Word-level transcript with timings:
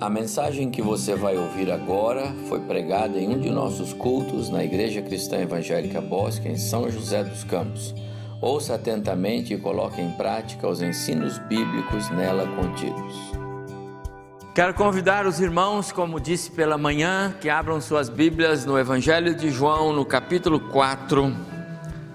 A 0.00 0.10
mensagem 0.10 0.72
que 0.72 0.82
você 0.82 1.14
vai 1.14 1.36
ouvir 1.38 1.70
agora 1.70 2.34
foi 2.48 2.58
pregada 2.58 3.16
em 3.16 3.28
um 3.28 3.38
de 3.38 3.48
nossos 3.48 3.92
cultos 3.92 4.50
na 4.50 4.64
Igreja 4.64 5.00
Cristã 5.00 5.38
Evangélica 5.38 6.00
Bosque, 6.00 6.48
em 6.48 6.58
São 6.58 6.90
José 6.90 7.22
dos 7.22 7.44
Campos. 7.44 7.94
Ouça 8.40 8.74
atentamente 8.74 9.54
e 9.54 9.56
coloque 9.56 10.00
em 10.00 10.10
prática 10.10 10.68
os 10.68 10.82
ensinos 10.82 11.38
bíblicos 11.38 12.10
nela 12.10 12.44
contidos. 12.56 13.14
Quero 14.52 14.74
convidar 14.74 15.26
os 15.26 15.38
irmãos, 15.38 15.92
como 15.92 16.18
disse 16.18 16.50
pela 16.50 16.76
manhã, 16.76 17.32
que 17.40 17.48
abram 17.48 17.80
suas 17.80 18.08
Bíblias 18.08 18.66
no 18.66 18.76
Evangelho 18.76 19.32
de 19.32 19.48
João, 19.48 19.92
no 19.92 20.04
capítulo 20.04 20.58
4, 20.70 21.32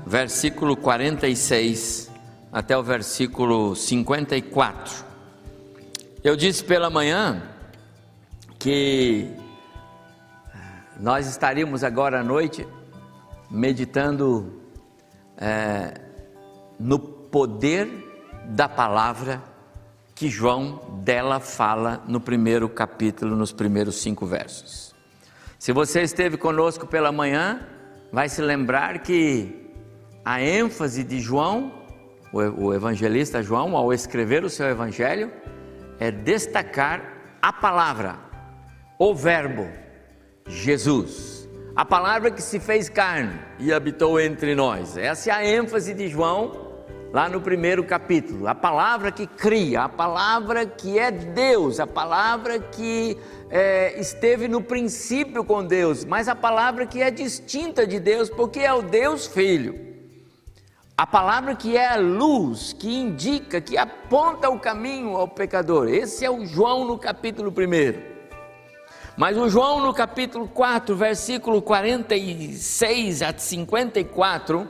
versículo 0.06 0.76
46 0.76 2.12
até 2.52 2.78
o 2.78 2.84
versículo 2.84 3.74
54. 3.74 5.06
Eu 6.22 6.36
disse 6.36 6.62
pela 6.62 6.90
manhã 6.90 7.42
que 8.60 9.34
nós 11.00 11.28
estaríamos 11.28 11.82
agora 11.82 12.20
à 12.20 12.24
noite 12.24 12.68
meditando 13.50 14.62
é, 15.38 15.94
no 16.78 17.00
poder 17.00 17.88
da 18.48 18.68
palavra 18.68 19.42
que 20.14 20.28
João 20.28 21.00
dela 21.06 21.40
fala 21.40 22.04
no 22.06 22.20
primeiro 22.20 22.68
capítulo, 22.68 23.34
nos 23.34 23.54
primeiros 23.54 24.02
cinco 24.02 24.26
versos. 24.26 24.94
Se 25.58 25.72
você 25.72 26.02
esteve 26.02 26.36
conosco 26.36 26.86
pela 26.86 27.14
manhã, 27.14 27.66
vai 28.12 28.28
se 28.28 28.42
lembrar 28.42 29.00
que 29.00 29.72
a 30.26 30.42
ênfase 30.42 31.06
de 31.06 31.22
João, 31.22 31.72
o 32.34 32.74
evangelista 32.74 33.42
João, 33.42 33.78
ao 33.78 33.94
escrever 33.94 34.44
o 34.44 34.50
seu 34.50 34.68
evangelho, 34.68 35.32
é 35.98 36.12
destacar 36.12 37.02
a 37.42 37.54
palavra 37.54 38.29
o 39.02 39.16
Verbo, 39.16 39.66
Jesus, 40.46 41.48
a 41.74 41.86
palavra 41.86 42.30
que 42.30 42.42
se 42.42 42.60
fez 42.60 42.90
carne 42.90 43.40
e 43.58 43.72
habitou 43.72 44.20
entre 44.20 44.54
nós. 44.54 44.98
Essa 44.98 45.30
é 45.30 45.34
a 45.34 45.46
ênfase 45.46 45.94
de 45.94 46.10
João 46.10 46.68
lá 47.14 47.30
no 47.30 47.40
primeiro 47.40 47.82
capítulo. 47.82 48.46
A 48.46 48.54
palavra 48.54 49.10
que 49.10 49.26
cria, 49.26 49.84
a 49.84 49.90
palavra 49.90 50.66
que 50.66 51.00
é 51.00 51.12
Deus, 51.12 51.80
a 51.80 51.88
palavra 51.88 52.60
que 52.60 53.18
é, 53.50 53.98
esteve 53.98 54.50
no 54.50 54.62
princípio 54.62 55.46
com 55.46 55.64
Deus, 55.64 56.04
mas 56.04 56.28
a 56.28 56.36
palavra 56.36 56.86
que 56.86 57.02
é 57.02 57.10
distinta 57.10 57.88
de 57.88 58.02
Deus, 58.02 58.30
porque 58.30 58.60
é 58.60 58.74
o 58.74 58.82
Deus 58.82 59.26
Filho. 59.28 59.80
A 60.98 61.08
palavra 61.08 61.56
que 61.56 61.78
é 61.78 61.88
a 61.88 61.96
luz, 61.96 62.74
que 62.74 62.94
indica, 62.94 63.62
que 63.62 63.78
aponta 63.78 64.50
o 64.50 64.60
caminho 64.60 65.16
ao 65.16 65.30
pecador. 65.30 65.88
Esse 65.88 66.26
é 66.26 66.30
o 66.30 66.46
João 66.46 66.84
no 66.84 66.98
capítulo 66.98 67.50
1. 67.50 68.19
Mas 69.20 69.38
o 69.38 69.50
João 69.50 69.82
no 69.82 69.94
capítulo 69.94 70.48
4, 70.48 70.96
versículo 70.96 71.62
46 71.62 73.22
a 73.22 73.38
54, 73.38 74.66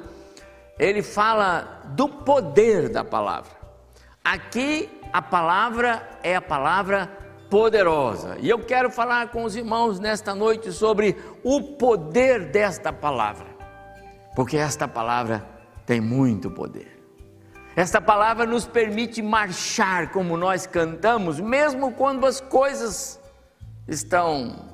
ele 0.79 1.03
fala 1.03 1.83
do 1.89 2.09
poder 2.09 2.89
da 2.89 3.03
palavra. 3.03 3.51
Aqui 4.23 4.89
a 5.13 5.21
palavra 5.21 6.01
é 6.23 6.35
a 6.35 6.41
palavra 6.41 7.15
poderosa. 7.47 8.37
E 8.39 8.49
eu 8.49 8.57
quero 8.57 8.89
falar 8.89 9.29
com 9.29 9.43
os 9.43 9.55
irmãos 9.55 9.99
nesta 9.99 10.33
noite 10.33 10.71
sobre 10.71 11.15
o 11.43 11.61
poder 11.61 12.45
desta 12.45 12.91
palavra. 12.91 13.45
Porque 14.35 14.57
esta 14.57 14.87
palavra 14.87 15.47
tem 15.85 16.01
muito 16.01 16.49
poder. 16.49 16.99
Esta 17.75 18.01
palavra 18.01 18.47
nos 18.47 18.65
permite 18.65 19.21
marchar 19.21 20.11
como 20.11 20.35
nós 20.35 20.65
cantamos, 20.65 21.39
mesmo 21.39 21.91
quando 21.91 22.25
as 22.25 22.41
coisas 22.41 23.18
estão 23.89 24.69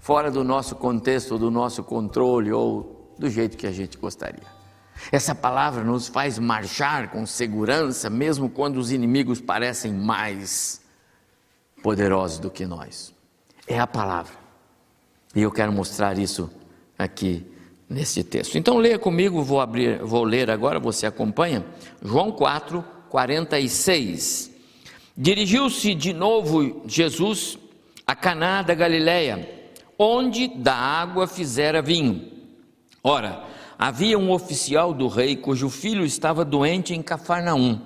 fora 0.00 0.30
do 0.30 0.42
nosso 0.42 0.74
contexto, 0.74 1.38
do 1.38 1.50
nosso 1.50 1.84
controle 1.84 2.50
ou 2.50 3.14
do 3.18 3.28
jeito 3.28 3.56
que 3.56 3.66
a 3.66 3.72
gente 3.72 3.98
gostaria. 3.98 4.58
Essa 5.12 5.34
palavra 5.34 5.84
nos 5.84 6.08
faz 6.08 6.38
marchar 6.38 7.10
com 7.10 7.24
segurança, 7.26 8.10
mesmo 8.10 8.48
quando 8.48 8.78
os 8.78 8.90
inimigos 8.90 9.40
parecem 9.40 9.92
mais 9.92 10.80
poderosos 11.82 12.38
do 12.38 12.50
que 12.50 12.66
nós. 12.66 13.14
É 13.66 13.78
a 13.78 13.86
palavra. 13.86 14.32
E 15.36 15.42
eu 15.42 15.52
quero 15.52 15.70
mostrar 15.70 16.18
isso 16.18 16.50
aqui 16.98 17.46
nesse 17.88 18.24
texto. 18.24 18.56
Então 18.56 18.78
leia 18.78 18.98
comigo, 18.98 19.42
vou 19.42 19.60
abrir, 19.60 20.02
vou 20.02 20.24
ler 20.24 20.50
agora, 20.50 20.80
você 20.80 21.06
acompanha. 21.06 21.64
João 22.02 22.32
4, 22.32 22.84
46. 23.08 24.50
Dirigiu-se 25.16 25.94
de 25.94 26.12
novo 26.12 26.82
Jesus 26.86 27.58
a 28.08 28.14
Caná 28.14 28.62
da 28.62 28.72
Galileia, 28.72 29.46
onde 29.98 30.48
da 30.48 30.74
água 30.74 31.26
fizera 31.26 31.82
vinho. 31.82 32.26
Ora, 33.04 33.44
havia 33.78 34.18
um 34.18 34.30
oficial 34.30 34.94
do 34.94 35.08
rei 35.08 35.36
cujo 35.36 35.68
filho 35.68 36.06
estava 36.06 36.42
doente 36.42 36.94
em 36.94 37.02
Cafarnaum. 37.02 37.78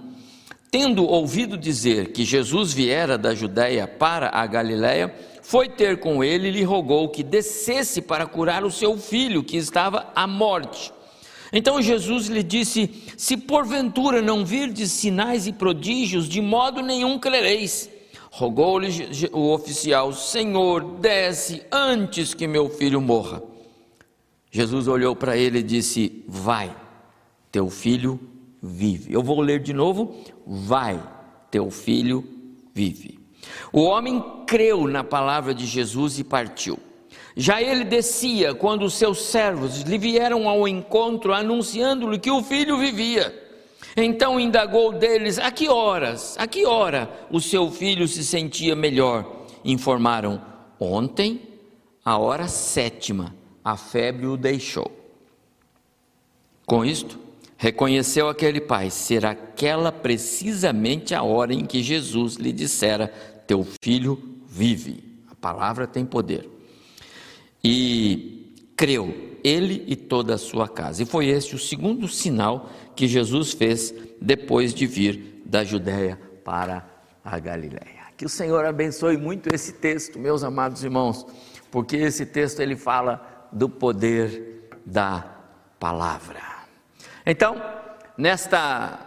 Tendo 0.70 1.04
ouvido 1.04 1.58
dizer 1.58 2.12
que 2.12 2.24
Jesus 2.24 2.72
viera 2.72 3.18
da 3.18 3.34
Judéia 3.34 3.88
para 3.88 4.30
a 4.32 4.46
Galiléia, 4.46 5.12
foi 5.42 5.68
ter 5.68 5.98
com 5.98 6.22
ele 6.22 6.46
e 6.46 6.52
lhe 6.52 6.62
rogou 6.62 7.08
que 7.08 7.24
descesse 7.24 8.00
para 8.00 8.24
curar 8.24 8.62
o 8.62 8.70
seu 8.70 8.96
filho, 8.96 9.42
que 9.42 9.56
estava 9.56 10.12
à 10.14 10.24
morte. 10.24 10.92
Então 11.52 11.82
Jesus 11.82 12.28
lhe 12.28 12.44
disse: 12.44 12.88
Se 13.16 13.36
porventura 13.36 14.22
não 14.22 14.44
virdes 14.44 14.92
sinais 14.92 15.48
e 15.48 15.52
prodígios, 15.52 16.28
de 16.28 16.40
modo 16.40 16.80
nenhum 16.80 17.18
crereis. 17.18 17.90
Rogou-lhe 18.34 18.88
o 19.30 19.52
oficial: 19.52 20.10
Senhor, 20.14 20.82
desce 20.82 21.62
antes 21.70 22.32
que 22.32 22.46
meu 22.46 22.70
filho 22.70 22.98
morra. 22.98 23.42
Jesus 24.50 24.88
olhou 24.88 25.14
para 25.14 25.36
ele 25.36 25.58
e 25.58 25.62
disse: 25.62 26.24
Vai, 26.26 26.74
teu 27.50 27.68
filho 27.68 28.18
vive. 28.62 29.12
Eu 29.12 29.22
vou 29.22 29.42
ler 29.42 29.60
de 29.60 29.74
novo: 29.74 30.16
Vai, 30.46 30.98
teu 31.50 31.70
filho 31.70 32.26
vive. 32.72 33.18
O 33.70 33.82
homem 33.82 34.24
creu 34.46 34.88
na 34.88 35.04
palavra 35.04 35.52
de 35.52 35.66
Jesus 35.66 36.18
e 36.18 36.24
partiu. 36.24 36.78
Já 37.36 37.60
ele 37.60 37.84
descia 37.84 38.54
quando 38.54 38.86
os 38.86 38.94
seus 38.94 39.20
servos 39.26 39.82
lhe 39.82 39.98
vieram 39.98 40.48
ao 40.48 40.66
encontro, 40.66 41.34
anunciando-lhe 41.34 42.18
que 42.18 42.30
o 42.30 42.42
filho 42.42 42.78
vivia. 42.78 43.41
Então 43.96 44.40
indagou 44.40 44.92
deles: 44.92 45.38
a 45.38 45.50
que 45.50 45.68
horas, 45.68 46.36
a 46.38 46.46
que 46.46 46.64
hora 46.64 47.10
o 47.30 47.40
seu 47.40 47.70
filho 47.70 48.08
se 48.08 48.24
sentia 48.24 48.74
melhor? 48.74 49.46
Informaram: 49.64 50.40
ontem, 50.80 51.40
a 52.04 52.18
hora 52.18 52.48
sétima, 52.48 53.34
a 53.64 53.76
febre 53.76 54.26
o 54.26 54.36
deixou. 54.36 54.90
Com 56.66 56.84
isto, 56.84 57.18
reconheceu 57.56 58.28
aquele 58.28 58.60
pai 58.60 58.90
ser 58.90 59.26
aquela 59.26 59.92
precisamente 59.92 61.14
a 61.14 61.22
hora 61.22 61.52
em 61.52 61.66
que 61.66 61.82
Jesus 61.82 62.36
lhe 62.36 62.52
dissera: 62.52 63.08
Teu 63.46 63.66
filho 63.82 64.40
vive. 64.46 65.04
A 65.30 65.34
palavra 65.34 65.86
tem 65.86 66.04
poder. 66.04 66.48
E 67.62 68.52
creu 68.74 69.31
ele 69.44 69.84
e 69.86 69.96
toda 69.96 70.34
a 70.34 70.38
sua 70.38 70.68
casa. 70.68 71.02
E 71.02 71.06
foi 71.06 71.26
este 71.28 71.54
o 71.54 71.58
segundo 71.58 72.08
sinal 72.08 72.70
que 72.94 73.06
Jesus 73.06 73.52
fez 73.52 73.94
depois 74.20 74.72
de 74.72 74.86
vir 74.86 75.42
da 75.44 75.64
Judéia 75.64 76.18
para 76.44 76.86
a 77.24 77.38
Galiléia. 77.38 78.02
Que 78.16 78.26
o 78.26 78.28
Senhor 78.28 78.64
abençoe 78.64 79.16
muito 79.16 79.52
esse 79.52 79.72
texto, 79.72 80.18
meus 80.18 80.44
amados 80.44 80.84
irmãos, 80.84 81.26
porque 81.70 81.96
esse 81.96 82.24
texto 82.24 82.60
ele 82.60 82.76
fala 82.76 83.48
do 83.50 83.68
poder 83.68 84.68
da 84.84 85.24
palavra. 85.78 86.40
Então, 87.26 87.60
nesta 88.16 88.98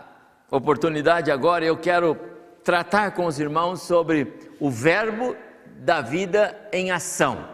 oportunidade 0.52 1.32
agora 1.32 1.66
eu 1.66 1.78
quero 1.78 2.18
tratar 2.64 3.12
com 3.12 3.26
os 3.26 3.40
irmãos 3.40 3.82
sobre 3.82 4.34
o 4.60 4.70
verbo 4.70 5.36
da 5.78 6.02
vida 6.02 6.58
em 6.74 6.92
ação. 6.92 7.48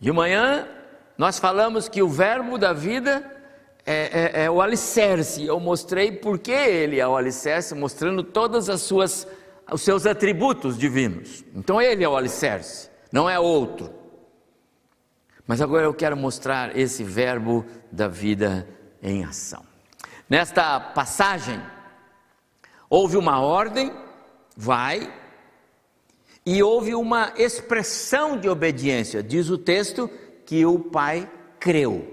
De 0.00 0.12
manhã 0.12 0.66
nós 1.18 1.38
falamos 1.38 1.88
que 1.88 2.00
o 2.00 2.08
verbo 2.08 2.56
da 2.56 2.72
vida 2.72 3.22
é, 3.84 4.40
é, 4.40 4.44
é, 4.44 4.50
o 4.50 4.62
alicerce. 4.62 5.44
Eu 5.44 5.60
mostrei 5.60 6.12
por 6.12 6.38
que 6.38 6.52
ele 6.52 6.98
é 6.98 7.06
o 7.06 7.16
alicerce, 7.16 7.74
mostrando 7.74 8.22
todas 8.22 8.70
as 8.70 8.80
suas 8.80 9.26
os 9.70 9.82
seus 9.82 10.06
atributos 10.06 10.78
divinos. 10.78 11.44
Então 11.54 11.80
ele 11.80 12.02
é 12.02 12.08
o 12.08 12.16
alicerce, 12.16 12.90
não 13.12 13.28
é 13.28 13.38
outro. 13.38 13.92
Mas 15.46 15.60
agora 15.60 15.84
eu 15.84 15.94
quero 15.94 16.16
mostrar 16.16 16.76
esse 16.76 17.02
verbo 17.02 17.64
da 17.90 18.08
vida 18.08 18.68
em 19.02 19.24
ação. 19.24 19.64
Nesta 20.28 20.78
passagem 20.78 21.60
houve 22.88 23.16
uma 23.16 23.40
ordem, 23.40 23.92
vai, 24.56 25.12
e 26.44 26.62
houve 26.62 26.94
uma 26.94 27.32
expressão 27.36 28.38
de 28.38 28.48
obediência. 28.48 29.22
Diz 29.22 29.48
o 29.48 29.58
texto 29.58 30.10
que 30.48 30.64
o 30.64 30.78
pai 30.78 31.30
creu. 31.60 32.08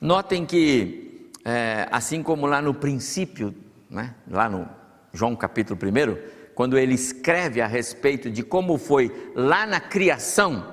Notem 0.00 0.46
que, 0.46 1.30
é, 1.44 1.86
assim 1.92 2.22
como 2.22 2.46
lá 2.46 2.62
no 2.62 2.72
princípio, 2.72 3.54
né, 3.90 4.14
lá 4.26 4.48
no 4.48 4.66
João 5.12 5.36
capítulo 5.36 5.78
1, 5.78 6.54
quando 6.54 6.78
ele 6.78 6.94
escreve 6.94 7.60
a 7.60 7.66
respeito 7.66 8.30
de 8.30 8.42
como 8.42 8.78
foi 8.78 9.30
lá 9.34 9.66
na 9.66 9.78
criação, 9.78 10.72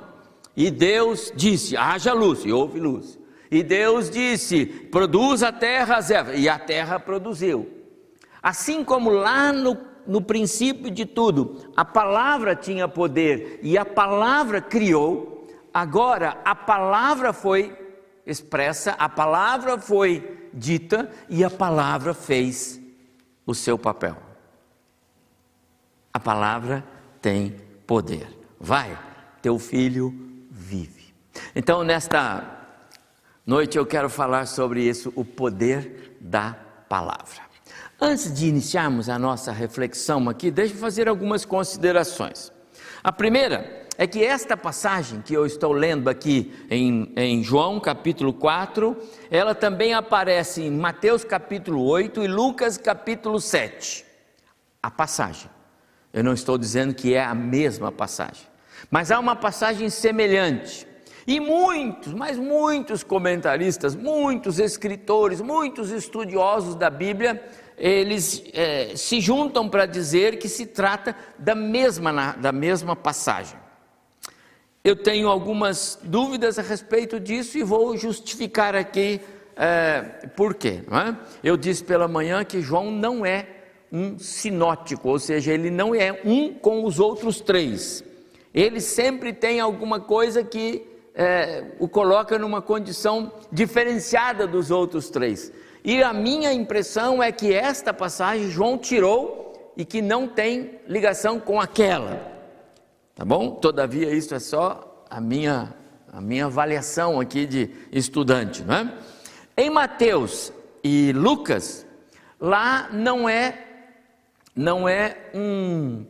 e 0.56 0.71
Deus 0.71 1.30
disse: 1.36 1.75
haja 1.75 2.13
luz, 2.13 2.45
e 2.45 2.53
houve 2.53 2.80
luz. 2.80 3.19
E 3.51 3.62
Deus 3.62 4.09
disse: 4.09 4.65
produz 4.65 5.44
a 5.44 5.51
terra 5.51 6.00
e 6.38 6.47
a 6.47 6.57
terra 6.57 6.97
produziu. 7.01 7.69
Assim 8.41 8.81
como 8.86 9.09
lá 9.09 9.51
no, 9.51 9.77
no 10.07 10.21
princípio 10.21 10.89
de 10.89 11.06
tudo, 11.06 11.57
a 11.75 11.83
palavra 11.83 12.56
tinha 12.56 12.88
poder 12.88 13.59
e 13.62 13.77
a 13.77 13.83
palavra 13.83 14.62
criou, 14.62 15.38
agora 15.74 16.38
a 16.44 16.56
palavra 16.56 17.33
foi 17.33 17.77
expressa, 18.25 18.92
a 18.92 19.10
palavra 19.10 19.77
foi 19.77 20.50
dita 20.54 21.10
e 21.30 21.44
a 21.44 21.50
palavra 21.50 22.13
fez 22.13 22.80
o 23.45 23.54
seu 23.56 23.77
papel. 23.77 24.18
A 26.13 26.19
palavra 26.19 26.83
tem 27.21 27.56
poder. 27.86 28.27
Vai, 28.60 28.98
teu 29.42 29.57
filho 29.57 30.13
vive. 30.50 31.13
Então, 31.56 31.83
nesta 31.83 32.44
noite 33.45 33.77
eu 33.77 33.86
quero 33.86 34.10
falar 34.10 34.45
sobre 34.45 34.83
isso, 34.83 35.12
o 35.15 35.24
poder 35.24 36.18
da 36.19 36.56
palavra. 36.88 37.50
Antes 38.01 38.33
de 38.33 38.48
iniciarmos 38.48 39.10
a 39.10 39.19
nossa 39.19 39.51
reflexão 39.51 40.30
aqui, 40.30 40.50
deixe 40.50 40.74
eu 40.74 40.80
fazer 40.80 41.07
algumas 41.07 41.45
considerações. 41.45 42.51
A 43.04 43.12
primeira 43.12 43.78
é 44.00 44.07
que 44.07 44.24
esta 44.24 44.56
passagem 44.56 45.22
que 45.22 45.34
eu 45.34 45.46
estou 45.46 45.74
lendo 45.74 46.10
aqui 46.10 46.54
em, 46.72 47.12
em, 47.18 47.44
João 47.44 47.81
capítulo 47.81 48.31
4, 48.31 48.96
ela 49.30 49.54
também 49.54 49.94
aparece 49.94 50.62
em 50.62 50.72
Mateus 50.72 51.25
capítulo 51.25 51.84
8 51.84 52.24
e 52.24 52.28
Lucas 52.30 52.78
capítulo 52.78 53.42
7. 53.42 54.06
A 54.81 54.90
passagem. 54.90 55.51
Eu 56.13 56.24
não 56.24 56.31
estou 56.31 56.57
dizendo 56.57 56.94
que 56.94 57.13
é 57.13 57.22
a 57.22 57.36
mesma 57.36 57.92
passagem, 57.92 58.48
mas 58.90 59.12
há 59.12 59.19
uma 59.19 59.36
passagem 59.36 59.90
semelhante. 59.90 60.88
E 61.28 61.38
muitos, 61.42 62.13
mas 62.13 62.38
muitos 62.38 63.04
comentaristas, 63.04 63.98
muitos 63.98 64.60
escritores, 64.60 65.42
muitos 65.42 65.92
estudiosos 65.92 66.74
da 66.74 66.90
Bíblia, 66.90 67.44
eles 67.78 68.46
é, 68.54 68.94
se 68.96 69.19
juntam 69.19 69.68
para 69.68 69.86
dizer 69.86 70.40
que 70.40 70.48
se 70.48 70.66
trata 70.66 71.13
da 71.38 71.54
mesma, 71.54 72.31
da 72.40 72.54
mesma 72.54 72.96
passagem. 72.96 73.60
Eu 74.81 74.95
tenho 74.95 75.27
algumas 75.27 75.99
dúvidas 76.01 76.57
a 76.57 76.61
respeito 76.61 77.19
disso 77.19 77.57
e 77.57 77.63
vou 77.63 77.97
justificar 77.97 78.75
aqui 78.75 79.19
é, 79.55 80.01
por 80.37 80.53
quê. 80.53 80.81
É? 80.89 81.15
Eu 81.43 81.57
disse 81.57 81.83
pela 81.83 82.07
manhã 82.07 82.45
que 82.45 82.61
João 82.61 82.89
não 82.89 83.25
é 83.25 83.45
um 83.91 84.17
sinótico, 84.17 85.09
ou 85.09 85.19
seja, 85.19 85.51
ele 85.51 85.69
não 85.69 85.93
é 85.93 86.21
um 86.23 86.53
com 86.53 86.85
os 86.85 86.97
outros 86.97 87.41
três. 87.41 88.01
Ele 88.53 88.79
sempre 88.79 89.33
tem 89.33 89.59
alguma 89.59 89.99
coisa 89.99 90.43
que 90.43 90.87
é, 91.13 91.73
o 91.77 91.89
coloca 91.89 92.39
numa 92.39 92.61
condição 92.61 93.33
diferenciada 93.51 94.47
dos 94.47 94.71
outros 94.71 95.09
três. 95.09 95.51
E 95.83 96.01
a 96.01 96.13
minha 96.13 96.53
impressão 96.53 97.21
é 97.21 97.33
que 97.33 97.53
esta 97.53 97.93
passagem 97.93 98.49
João 98.49 98.77
tirou 98.77 99.73
e 99.75 99.83
que 99.83 100.01
não 100.01 100.25
tem 100.25 100.79
ligação 100.87 101.37
com 101.37 101.59
aquela. 101.59 102.38
Tá 103.19 103.25
bom? 103.25 103.51
Todavia, 103.51 104.13
isso 104.13 104.33
é 104.33 104.39
só 104.39 105.04
a 105.10 105.19
minha, 105.19 105.75
a 106.10 106.21
minha 106.21 106.45
avaliação 106.45 107.19
aqui 107.19 107.45
de 107.45 107.69
estudante, 107.92 108.63
não 108.63 108.74
é? 108.74 108.94
Em 109.57 109.69
Mateus 109.69 110.54
e 110.81 111.12
Lucas, 111.12 111.86
lá 112.39 112.88
não 112.94 113.27
é 113.27 113.66
não 114.56 114.88
é 114.88 115.18
um, 115.33 116.06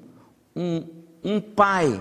um, 0.56 0.88
um 1.24 1.42
pai, 1.42 2.00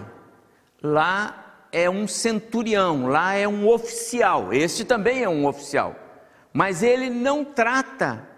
lá 0.82 1.64
é 1.72 1.88
um 1.88 2.06
centurião, 2.06 3.06
lá 3.06 3.32
é 3.32 3.49
um 3.49 3.66
oficial, 3.66 4.52
este 4.52 4.84
também 4.84 5.22
é 5.22 5.28
um 5.28 5.46
oficial, 5.46 5.96
mas 6.52 6.82
ele 6.82 7.08
não 7.08 7.46
trata 7.46 8.28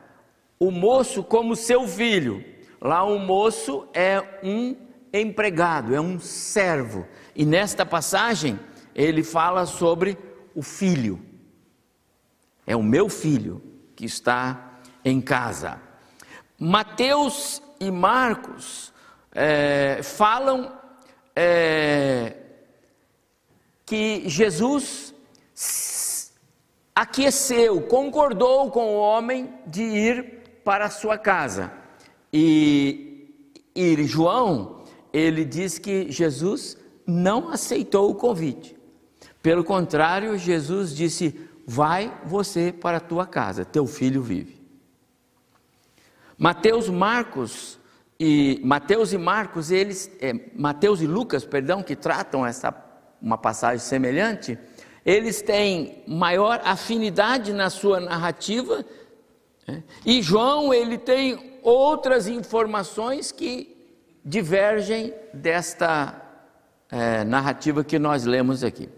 o 0.57 0.71
moço 0.71 1.25
como 1.25 1.57
seu 1.57 1.85
filho, 1.89 2.45
lá 2.81 3.03
o 3.03 3.19
moço 3.19 3.89
é 3.93 4.23
um 4.45 4.77
empregado, 5.13 5.95
é 5.95 6.01
um 6.01 6.19
servo, 6.19 7.07
e 7.35 7.45
nesta 7.45 7.85
passagem 7.85 8.59
ele 8.95 9.23
fala 9.23 9.67
sobre 9.67 10.17
o 10.55 10.63
filho, 10.63 11.21
é 12.67 12.77
o 12.77 12.83
meu 12.83 13.09
filho 13.09 13.63
que 13.97 14.05
está 14.05 14.81
em 15.05 15.21
casa. 15.21 15.81
Mateus 16.59 17.63
e 17.81 17.91
Marcos 17.91 18.93
é, 19.33 20.01
falam 20.03 20.73
é, 21.35 22.37
que 23.87 24.29
Jesus 24.29 25.15
aqueceu, 26.95 27.81
concordou 27.83 28.71
com 28.71 28.95
o 28.95 28.99
homem 28.99 29.53
de 29.67 29.83
ir 29.83 30.61
para 30.65 30.85
a 30.85 30.91
sua 30.91 31.17
casa. 31.17 31.73
E, 32.33 33.51
e 33.75 34.05
João, 34.05 34.80
ele 35.13 35.45
diz 35.45 35.79
que 35.79 36.11
Jesus 36.11 36.77
não 37.07 37.51
aceitou 37.51 38.11
o 38.11 38.15
convite. 38.15 38.77
Pelo 39.43 39.65
contrário, 39.65 40.39
Jesus 40.39 40.95
disse: 40.95 41.49
Vai 41.67 42.13
você 42.25 42.73
para 42.73 42.99
a 42.99 43.01
tua 43.01 43.27
casa, 43.27 43.65
teu 43.65 43.87
filho 43.87 44.23
vive. 44.23 44.61
Mateus, 46.37 46.89
Marcos 46.89 47.79
e 48.19 48.61
Mateus 48.65 49.13
e 49.13 49.19
Marcos, 49.19 49.71
eles, 49.71 50.11
é, 50.21 50.33
Mateus 50.55 51.01
e 51.01 51.07
Lucas, 51.07 51.45
perdão, 51.45 51.83
que 51.83 51.97
tratam 51.97 52.47
essa 52.47 52.71
uma 53.21 53.37
passagem 53.37 53.79
semelhante, 53.79 54.59
eles 55.05 55.43
têm 55.43 56.03
maior 56.07 56.61
afinidade 56.65 57.53
na 57.53 57.69
sua 57.69 58.01
narrativa, 58.01 58.85
né? 59.67 59.83
e 60.05 60.23
João 60.23 60.73
ele 60.73 60.97
tem 60.97 61.59
outras 61.63 62.27
informações 62.29 63.31
que 63.31 63.80
divergem 64.25 65.15
desta 65.33 66.21
é, 66.91 67.25
narrativa 67.25 67.85
que 67.85 67.99
nós 67.99 68.25
lemos 68.25 68.63
aqui. 68.63 68.89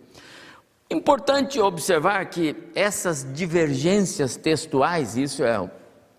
Importante 0.91 1.59
observar 1.61 2.27
que 2.27 2.55
essas 2.75 3.27
divergências 3.32 4.37
textuais, 4.37 5.17
isso 5.17 5.43
é 5.43 5.58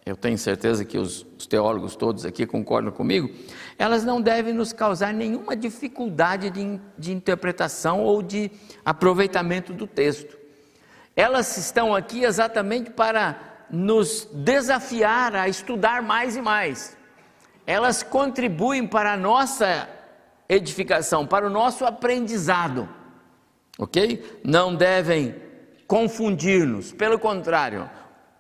eu 0.06 0.18
tenho 0.18 0.38
certeza 0.38 0.84
que 0.84 0.98
os, 0.98 1.26
os, 1.38 1.48
teólogos 1.48 1.96
todos 1.96 2.26
aqui 2.26 2.46
concordam 2.46 2.92
comigo, 2.92 3.30
elas 3.78 4.04
não 4.04 4.22
devem 4.22 4.54
nos 4.54 4.74
causar 4.74 5.14
nenhuma 5.14 5.56
dificuldade 5.56 6.50
de, 6.50 6.80
de 6.98 7.14
interpretação 7.14 8.02
ou 8.02 8.22
de 8.22 8.52
aproveitamento 8.84 9.72
do 9.72 9.88
texto. 9.88 10.38
Elas 11.16 11.56
estão 11.56 11.96
aqui 11.96 12.26
exatamente 12.26 12.90
para 12.90 13.66
nos 13.70 14.28
desafiar 14.34 15.36
a 15.36 15.48
estudar 15.48 16.02
mais 16.02 16.36
e 16.36 16.42
mais. 16.42 16.98
Elas 17.66 18.04
contribuem 18.04 18.86
para 18.86 19.14
a 19.14 19.18
nossa 19.18 19.90
edificação, 20.48 21.26
para 21.26 21.48
o 21.48 21.50
nosso 21.50 21.86
aprendizado, 21.86 22.88
ok? 23.78 24.42
Não 24.44 24.76
devem 24.76 25.36
confundir-nos, 25.88 26.92
pelo 26.92 27.18
contrário, 27.18 27.90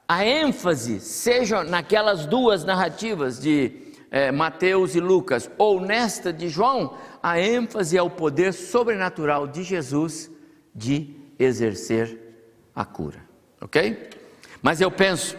a 0.08 0.26
ênfase, 0.26 1.00
seja 1.00 1.64
naquelas 1.64 2.26
duas 2.26 2.64
narrativas 2.64 3.40
de 3.40 3.94
é, 4.12 4.32
Mateus 4.32 4.96
e 4.96 5.00
Lucas, 5.00 5.50
ou 5.58 5.82
nesta 5.82 6.32
de 6.32 6.50
João, 6.50 6.96
a 7.22 7.40
ênfase 7.40 7.98
é 7.98 8.02
o 8.02 8.10
poder 8.10 8.54
sobrenatural 8.54 9.48
de 9.48 9.64
Jesus 9.64 10.30
de 10.76 11.16
exercer 11.40 12.20
a 12.76 12.86
cura, 12.86 13.24
ok? 13.60 14.10
Mas 14.62 14.82
eu 14.82 14.92
penso 14.92 15.36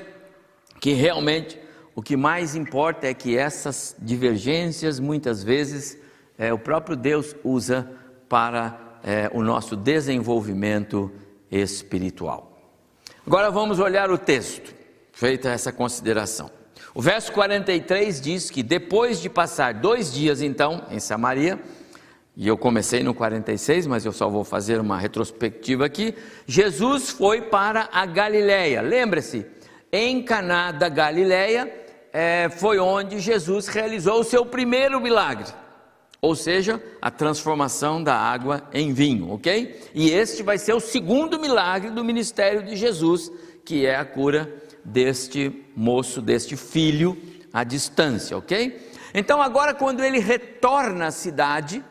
que 0.81 0.93
realmente 0.93 1.59
o 1.95 2.03
que 2.03 2.17
mais 2.17 2.57
importa 2.57 3.07
é 3.07 3.15
que 3.15 3.37
essas 3.37 3.95
divergências, 3.99 4.99
muitas 4.99 5.45
vezes, 5.45 5.97
é, 6.37 6.53
o 6.53 6.59
próprio 6.59 6.97
Deus 6.97 7.37
usa 7.45 7.89
para 8.29 8.99
é, 9.05 9.31
o 9.33 9.43
nosso 9.43 9.77
desenvolvimento 9.77 11.13
espiritual. 11.51 12.59
Agora 13.25 13.49
vamos 13.51 13.79
olhar 13.79 14.11
o 14.11 14.19
texto, 14.19 14.75
feita 15.13 15.51
essa 15.51 15.73
consideração. 15.73 16.51
O 16.93 17.01
verso 17.01 17.31
43 17.33 18.21
diz 18.21 18.51
que 18.51 18.63
depois 18.63 19.21
de 19.21 19.29
passar 19.29 19.75
dois 19.75 20.13
dias, 20.13 20.43
então, 20.43 20.85
em 20.91 20.99
Samaria, 20.99 21.61
e 22.37 22.49
eu 22.49 22.59
comecei 22.59 23.05
no 23.05 23.15
46, 23.15 23.87
mas 23.87 24.05
eu 24.05 24.13
só 24.13 24.29
vou 24.29 24.43
fazer 24.43 24.81
uma 24.81 24.99
retrospectiva 24.99 25.87
aqui. 25.87 26.13
Jesus 26.45 27.11
foi 27.11 27.43
para 27.43 27.89
a 27.93 28.05
Galileia. 28.05 28.83
Lembre-se, 28.83 29.47
em 29.93 30.21
Caná 30.25 30.73
da 30.73 30.89
Galileia 30.89 31.84
é, 32.15 32.49
foi 32.49 32.79
onde 32.79 33.19
Jesus 33.19 33.67
realizou 33.67 34.21
o 34.21 34.25
seu 34.25 34.47
primeiro 34.47 34.99
milagre 35.01 35.53
ou 36.25 36.35
seja, 36.35 36.83
a 37.03 37.11
transformação 37.11 38.03
da 38.03 38.17
água 38.17 38.63
em 38.73 38.95
vinho, 38.95 39.31
ok? 39.31 39.79
E 39.95 40.11
este 40.11 40.43
vai 40.43 40.57
ser 40.57 40.73
o 40.73 40.81
segundo 40.81 41.39
milagre 41.39 41.91
do 41.91 42.03
ministério 42.03 42.63
de 42.63 42.77
Jesus, 42.77 43.31
que 43.63 43.85
é 43.85 43.95
a 43.95 44.07
cura 44.07 44.51
deste 44.83 45.65
moço, 45.77 46.23
deste 46.23 46.57
filho 46.57 47.15
à 47.53 47.63
distância, 47.63 48.39
ok? 48.39 48.91
Então, 49.13 49.43
agora, 49.43 49.75
quando 49.75 50.03
ele 50.03 50.19
retorna 50.19 51.09
à 51.09 51.11
cidade, 51.11 51.85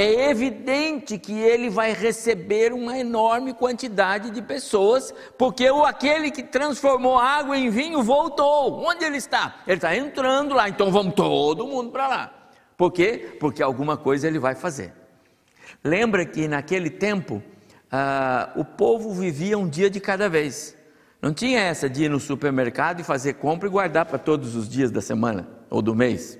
é 0.00 0.30
evidente 0.30 1.18
que 1.18 1.32
ele 1.32 1.68
vai 1.68 1.92
receber 1.92 2.72
uma 2.72 2.96
enorme 2.96 3.52
quantidade 3.52 4.30
de 4.30 4.40
pessoas, 4.40 5.12
porque 5.36 5.66
aquele 5.84 6.30
que 6.30 6.44
transformou 6.44 7.18
água 7.18 7.58
em 7.58 7.68
vinho 7.68 8.00
voltou. 8.00 8.80
Onde 8.80 9.04
ele 9.04 9.16
está? 9.16 9.56
Ele 9.66 9.74
está 9.74 9.96
entrando 9.96 10.54
lá, 10.54 10.68
então 10.68 10.92
vamos 10.92 11.14
todo 11.14 11.66
mundo 11.66 11.90
para 11.90 12.06
lá. 12.06 12.32
Por 12.76 12.92
quê? 12.92 13.36
Porque 13.40 13.60
alguma 13.60 13.96
coisa 13.96 14.28
ele 14.28 14.38
vai 14.38 14.54
fazer. 14.54 14.94
Lembra 15.82 16.24
que 16.24 16.46
naquele 16.46 16.90
tempo 16.90 17.42
ah, 17.90 18.52
o 18.54 18.64
povo 18.64 19.12
vivia 19.12 19.58
um 19.58 19.68
dia 19.68 19.90
de 19.90 19.98
cada 19.98 20.28
vez. 20.28 20.76
Não 21.20 21.34
tinha 21.34 21.58
essa 21.58 21.90
de 21.90 22.04
ir 22.04 22.08
no 22.08 22.20
supermercado 22.20 23.00
e 23.00 23.02
fazer 23.02 23.32
compra 23.32 23.66
e 23.66 23.72
guardar 23.72 24.06
para 24.06 24.16
todos 24.16 24.54
os 24.54 24.68
dias 24.68 24.92
da 24.92 25.00
semana 25.00 25.48
ou 25.68 25.82
do 25.82 25.92
mês. 25.92 26.37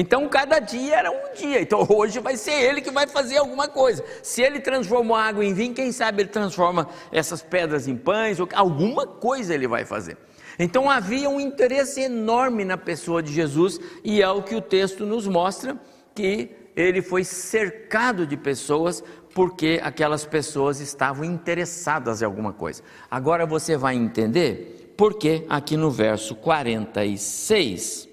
Então 0.00 0.28
cada 0.28 0.60
dia 0.60 0.94
era 0.94 1.10
um 1.10 1.34
dia. 1.34 1.60
Então 1.60 1.84
hoje 1.90 2.20
vai 2.20 2.36
ser 2.36 2.52
ele 2.52 2.80
que 2.80 2.90
vai 2.90 3.08
fazer 3.08 3.38
alguma 3.38 3.66
coisa. 3.66 4.04
Se 4.22 4.40
ele 4.40 4.60
transformou 4.60 5.16
água 5.16 5.44
em 5.44 5.52
vinho, 5.52 5.74
quem 5.74 5.90
sabe 5.90 6.22
ele 6.22 6.28
transforma 6.28 6.88
essas 7.10 7.42
pedras 7.42 7.88
em 7.88 7.96
pães, 7.96 8.38
ou 8.38 8.48
alguma 8.54 9.04
coisa 9.08 9.52
ele 9.52 9.66
vai 9.66 9.84
fazer. 9.84 10.16
Então 10.56 10.88
havia 10.88 11.28
um 11.28 11.40
interesse 11.40 12.00
enorme 12.00 12.64
na 12.64 12.76
pessoa 12.76 13.20
de 13.20 13.32
Jesus 13.32 13.80
e 14.04 14.22
é 14.22 14.30
o 14.30 14.40
que 14.40 14.54
o 14.54 14.60
texto 14.60 15.04
nos 15.04 15.26
mostra 15.26 15.76
que 16.14 16.54
ele 16.76 17.02
foi 17.02 17.24
cercado 17.24 18.24
de 18.24 18.36
pessoas 18.36 19.02
porque 19.34 19.80
aquelas 19.82 20.24
pessoas 20.24 20.78
estavam 20.78 21.24
interessadas 21.24 22.22
em 22.22 22.24
alguma 22.24 22.52
coisa. 22.52 22.84
Agora 23.10 23.44
você 23.44 23.76
vai 23.76 23.96
entender 23.96 24.94
porque 24.96 25.44
aqui 25.48 25.76
no 25.76 25.90
verso 25.90 26.36
46, 26.36 28.08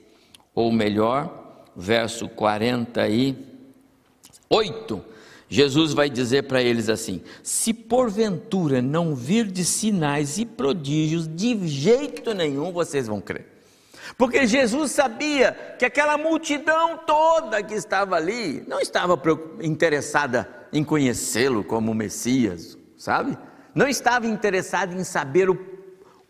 ou 0.54 0.72
melhor, 0.72 1.45
verso 1.76 2.30
48, 2.30 5.04
Jesus 5.50 5.94
vai 5.94 6.10
dizer 6.10 6.44
para 6.44 6.62
eles 6.62 6.90
assim: 6.90 7.22
Se 7.44 7.74
porventura 7.74 8.82
não 8.82 9.14
vir 9.14 9.46
de 9.46 9.66
sinais 9.66 10.38
e 10.38 10.46
prodígios, 10.46 11.28
de 11.28 11.68
jeito 11.68 12.34
nenhum 12.34 12.72
vocês 12.72 13.08
vão 13.08 13.20
crer. 13.20 13.54
Porque 14.18 14.48
Jesus 14.48 14.92
sabia 14.92 15.76
que 15.78 15.84
aquela 15.84 16.18
multidão 16.18 17.00
toda 17.06 17.62
que 17.62 17.74
estava 17.74 18.16
ali 18.16 18.64
não 18.68 18.80
estava 18.80 19.22
interessada 19.62 20.48
em 20.72 20.84
conhecê-lo 20.84 21.64
como 21.64 21.94
Messias, 21.94 22.78
sabe? 22.98 23.38
Não 23.74 23.88
estava 23.88 24.28
interessada 24.28 24.94
em 24.94 25.04
saber 25.04 25.50
o, 25.50 25.58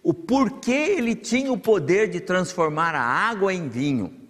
o 0.02 0.14
porquê 0.14 0.96
ele 0.98 1.16
tinha 1.16 1.52
o 1.52 1.58
poder 1.58 2.10
de 2.10 2.20
transformar 2.20 2.96
a 2.96 3.02
água 3.02 3.54
em 3.54 3.68
vinho 3.68 4.25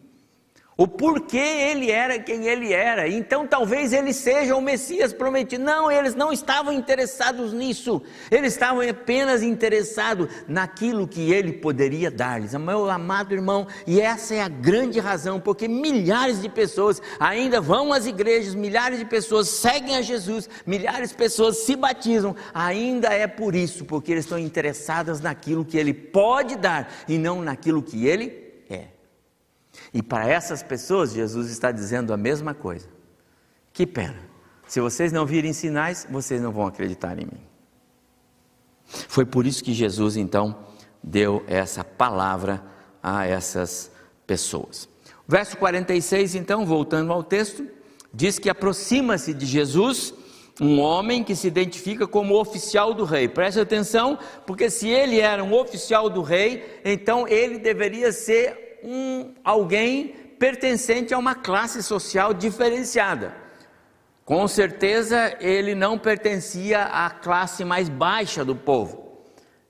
o 0.78 0.86
porquê 0.86 1.38
ele 1.38 1.90
era 1.90 2.20
quem 2.20 2.48
ele 2.48 2.74
era. 2.74 3.08
Então 3.08 3.48
talvez 3.48 3.94
ele 3.94 4.12
seja 4.12 4.56
o 4.56 4.62
Messias 4.62 5.14
prometido. 5.14 5.64
Não, 5.64 5.90
eles 5.90 6.16
não 6.16 6.34
estavam 6.34 6.74
interessados 6.74 7.54
nisso. 7.54 8.02
Eles 8.30 8.54
estavam 8.54 8.88
apenas 8.88 9.42
interessados 9.42 10.28
naquilo 10.48 11.08
que 11.08 11.32
ele 11.32 11.54
poderia 11.54 12.12
dar-lhes. 12.12 12.54
Meu 12.56 12.90
amado 12.90 13.34
irmão, 13.34 13.68
e 13.88 14.02
essa 14.02 14.36
é 14.36 14.42
a 14.42 14.50
grande 14.50 15.00
razão 15.00 15.40
porque 15.40 15.68
milhares 15.68 16.42
de 16.42 16.50
pessoas 16.50 17.02
ainda 17.20 17.62
vão 17.62 17.94
às 17.94 18.06
igrejas, 18.06 18.54
milhares 18.54 19.00
de 19.00 19.06
pessoas 19.06 19.48
seguem 19.48 19.96
a 19.96 20.02
Jesus, 20.02 20.50
milhares 20.66 21.10
de 21.10 21.16
pessoas 21.16 21.60
se 21.60 21.76
batizam. 21.78 22.36
Ainda 22.54 23.14
é 23.14 23.28
por 23.28 23.56
isso, 23.56 23.86
porque 23.86 24.12
eles 24.12 24.26
estão 24.26 24.38
interessados 24.38 25.22
naquilo 25.22 25.64
que 25.64 25.78
ele 25.78 25.94
pode 25.94 26.58
dar 26.58 26.92
e 27.08 27.18
não 27.18 27.42
naquilo 27.42 27.82
que 27.82 28.06
ele 28.06 28.45
e 29.96 30.04
para 30.04 30.28
essas 30.28 30.62
pessoas, 30.62 31.14
Jesus 31.14 31.50
está 31.50 31.72
dizendo 31.72 32.14
a 32.14 32.18
mesma 32.18 32.54
coisa. 32.54 32.86
Que 33.72 33.88
pena. 33.88 34.20
Se 34.68 34.82
vocês 34.82 35.14
não 35.14 35.26
virem 35.26 35.54
sinais, 35.54 36.06
vocês 36.10 36.42
não 36.42 36.52
vão 36.52 36.68
acreditar 36.68 37.18
em 37.18 37.24
mim. 37.24 37.42
Foi 38.84 39.26
por 39.26 39.48
isso 39.48 39.64
que 39.64 39.74
Jesus 39.74 40.18
então 40.18 40.66
deu 41.02 41.46
essa 41.48 41.82
palavra 41.82 42.62
a 43.02 43.26
essas 43.26 43.90
pessoas. 44.28 44.90
Verso 45.26 45.56
46, 45.56 46.36
então, 46.36 46.66
voltando 46.66 47.14
ao 47.14 47.24
texto, 47.24 47.66
diz 48.14 48.38
que 48.38 48.50
aproxima-se 48.50 49.34
de 49.34 49.46
Jesus 49.46 50.14
um 50.60 50.82
homem 50.82 51.24
que 51.24 51.38
se 51.38 51.48
identifica 51.48 52.06
como 52.06 52.38
oficial 52.38 52.94
do 52.94 53.06
rei. 53.06 53.30
Preste 53.30 53.62
atenção, 53.62 54.20
porque 54.46 54.70
se 54.70 54.90
ele 54.90 55.22
era 55.22 55.42
um 55.42 55.54
oficial 55.54 56.10
do 56.10 56.22
rei, 56.22 56.82
então 56.84 57.26
ele 57.26 57.58
deveria 57.58 58.12
ser 58.12 58.65
um 58.86 59.34
alguém 59.44 60.10
pertencente 60.38 61.14
a 61.14 61.18
uma 61.18 61.34
classe 61.34 61.82
social 61.82 62.34
diferenciada. 62.34 63.36
Com 64.24 64.48
certeza 64.48 65.36
ele 65.40 65.74
não 65.74 65.98
pertencia 65.98 66.84
à 66.84 67.10
classe 67.10 67.66
mais 67.66 67.90
baixa 67.90 68.46
do 68.46 68.56
povo. 68.56 69.04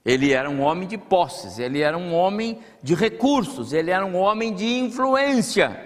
Ele 0.04 0.32
era 0.32 0.50
um 0.50 0.62
homem 0.62 0.88
de 0.88 0.98
posses, 0.98 1.58
ele 1.58 1.82
era 1.82 1.98
um 1.98 2.14
homem 2.14 2.60
de 2.84 2.94
recursos, 2.94 3.74
ele 3.74 3.90
era 3.90 4.06
um 4.06 4.16
homem 4.16 4.54
de 4.54 4.66
influência. 4.66 5.82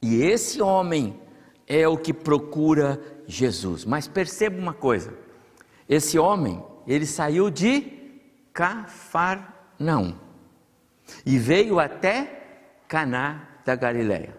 E 0.00 0.22
esse 0.22 0.62
homem 0.62 1.20
é 1.66 1.86
o 1.86 1.98
que 1.98 2.14
procura 2.14 3.00
Jesus. 3.26 3.84
Mas 3.84 4.08
perceba 4.08 4.58
uma 4.58 4.72
coisa: 4.72 5.12
esse 5.88 6.18
homem, 6.18 6.64
ele 6.86 7.06
saiu 7.06 7.50
de 7.50 7.92
Cafarnaum 8.52 10.23
e 11.24 11.38
veio 11.38 11.78
até 11.78 12.42
Caná 12.88 13.48
da 13.64 13.74
Galileia. 13.74 14.36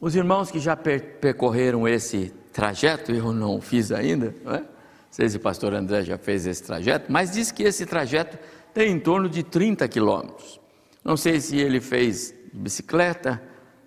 Os 0.00 0.14
irmãos 0.14 0.50
que 0.50 0.58
já 0.58 0.76
percorreram 0.76 1.88
esse 1.88 2.32
trajeto, 2.52 3.12
eu 3.12 3.32
não 3.32 3.60
fiz 3.60 3.90
ainda, 3.90 4.34
não 4.44 4.54
é? 4.54 4.60
não 4.60 4.66
sei 5.10 5.28
se 5.28 5.36
o 5.36 5.40
pastor 5.40 5.74
André 5.74 6.02
já 6.02 6.18
fez 6.18 6.46
esse 6.46 6.62
trajeto, 6.62 7.10
mas 7.10 7.32
diz 7.32 7.50
que 7.50 7.62
esse 7.62 7.86
trajeto 7.86 8.38
tem 8.72 8.92
em 8.92 9.00
torno 9.00 9.28
de 9.28 9.42
30 9.42 9.86
quilômetros. 9.88 10.60
Não 11.04 11.16
sei 11.16 11.40
se 11.40 11.56
ele 11.56 11.80
fez 11.80 12.34
de 12.52 12.58
bicicleta 12.58 13.42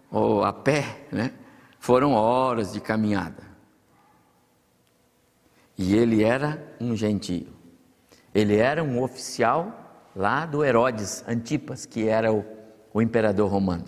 ou 0.10 0.43
a 0.43 0.53
pé, 0.53 1.05
né? 1.12 1.31
Foram 1.79 2.13
horas 2.13 2.74
de 2.74 2.79
caminhada. 2.79 3.43
E 5.77 5.96
ele 5.96 6.24
era 6.24 6.75
um 6.79 6.96
gentio. 6.96 7.53
Ele 8.34 8.55
era 8.55 8.84
um 8.84 9.01
oficial 9.01 9.87
lá 10.17 10.47
do 10.47 10.65
Herodes 10.65 11.24
Antipas, 11.27 11.86
que 11.86 12.07
era 12.07 12.33
o, 12.33 12.43
o 12.91 13.01
imperador 13.01 13.51
romano. 13.51 13.86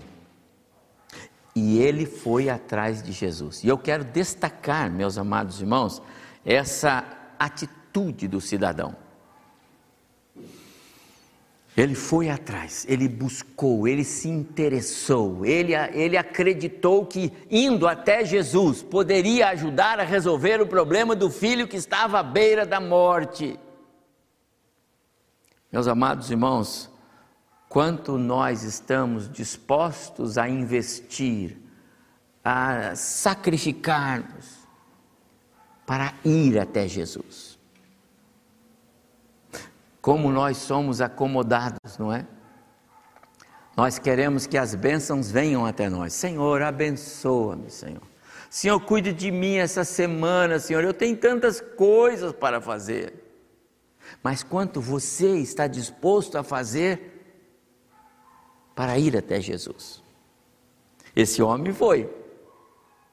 E 1.55 1.79
ele 1.79 2.05
foi 2.05 2.50
atrás 2.50 3.01
de 3.01 3.12
Jesus. 3.12 3.63
E 3.63 3.67
eu 3.67 3.77
quero 3.77 4.03
destacar, 4.03 4.91
meus 4.91 5.17
amados 5.17 5.59
irmãos, 5.59 6.01
essa 6.45 7.03
atitude 7.39 8.27
do 8.27 8.39
cidadão. 8.39 8.95
Ele 11.75 11.95
foi 11.95 12.29
atrás, 12.29 12.86
ele 12.89 13.07
buscou, 13.07 13.88
ele 13.88 14.03
se 14.03 14.27
interessou, 14.27 15.45
ele, 15.45 15.74
ele 15.93 16.17
acreditou 16.17 17.05
que 17.05 17.31
indo 17.50 17.88
até 17.88 18.25
Jesus 18.25 18.83
poderia 18.83 19.50
ajudar 19.50 20.00
a 20.00 20.03
resolver 20.03 20.62
o 20.62 20.67
problema 20.67 21.15
do 21.15 21.29
filho 21.29 21.67
que 21.67 21.77
estava 21.77 22.19
à 22.19 22.24
beira 22.24 22.65
da 22.65 22.81
morte. 22.81 23.57
Meus 25.72 25.88
amados 25.88 26.32
irmãos, 26.32 26.90
quanto 27.68 28.18
nós 28.18 28.64
estamos 28.64 29.30
dispostos 29.30 30.38
a 30.38 30.50
investir, 30.50 31.58
a 32.44 32.96
sacrificarmos 32.96 34.68
para 35.86 36.14
ir 36.26 36.60
até 36.60 36.88
Jesus. 36.88 37.60
Como 40.02 40.32
nós 40.32 40.58
somos 40.58 41.02
acomodados, 41.02 41.98
não 42.00 42.12
é? 42.12 42.26
Nós 43.78 44.00
queremos 44.00 44.48
que 44.48 44.58
as 44.58 44.74
bênçãos 44.74 45.30
venham 45.30 45.66
até 45.66 45.88
nós. 45.88 46.14
Senhor, 46.14 46.64
abençoa-me, 46.64 47.70
Senhor. 47.70 48.02
Senhor, 48.50 48.80
cuide 48.80 49.14
de 49.14 49.30
mim 49.30 49.58
essa 49.58 49.84
semana, 49.84 50.58
Senhor. 50.58 50.84
Eu 50.84 50.94
tenho 50.94 51.16
tantas 51.16 51.62
coisas 51.62 52.34
para 52.34 52.60
fazer 52.60 53.28
mas 54.24 54.44
quanto 54.44 54.82
você 54.82 55.38
está 55.38 55.68
disposto 55.68 56.38
a 56.38 56.44
fazer 56.44 57.20
para 58.75 58.98
ir 58.98 59.18
até 59.18 59.42
Jesus. 59.42 60.01
Esse 61.16 61.42
homem 61.42 61.74
foi, 61.74 62.10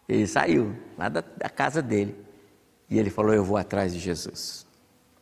ele 0.09 0.27
saiu 0.27 0.77
lá 0.97 1.09
da, 1.09 1.21
da 1.21 1.49
casa 1.49 1.83
dele 1.83 2.17
e 2.89 2.99
ele 2.99 3.11
falou: 3.11 3.35
Eu 3.35 3.45
vou 3.45 3.57
atrás 3.57 3.93
de 3.93 3.99
Jesus, 3.99 4.67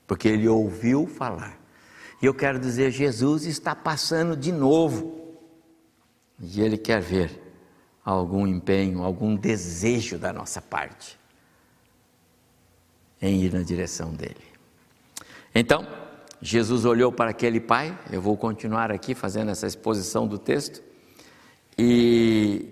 porque 0.07 0.29
ele 0.29 0.49
ouviu 0.49 1.07
falar. 1.07 1.59
E 2.21 2.27
eu 2.27 2.35
quero 2.35 2.59
dizer: 2.59 2.91
Jesus 2.91 3.47
está 3.47 3.75
passando 3.75 4.37
de 4.37 4.53
novo 4.53 5.39
e 6.39 6.61
ele 6.61 6.77
quer 6.77 7.01
ver 7.01 7.41
algum 8.05 8.47
empenho, 8.47 9.03
algum 9.03 9.35
desejo 9.37 10.19
da 10.19 10.33
nossa 10.33 10.61
parte 10.61 11.19
em 13.21 13.43
ir 13.43 13.55
na 13.55 13.63
direção 13.63 14.13
dele. 14.13 14.45
Então, 15.55 15.87
Jesus 16.43 16.85
olhou 16.85 17.13
para 17.13 17.31
aquele 17.31 17.61
pai, 17.61 17.97
eu 18.11 18.21
vou 18.21 18.37
continuar 18.37 18.91
aqui 18.91 19.15
fazendo 19.15 19.51
essa 19.51 19.67
exposição 19.67 20.27
do 20.27 20.39
texto, 20.39 20.83
e, 21.79 22.69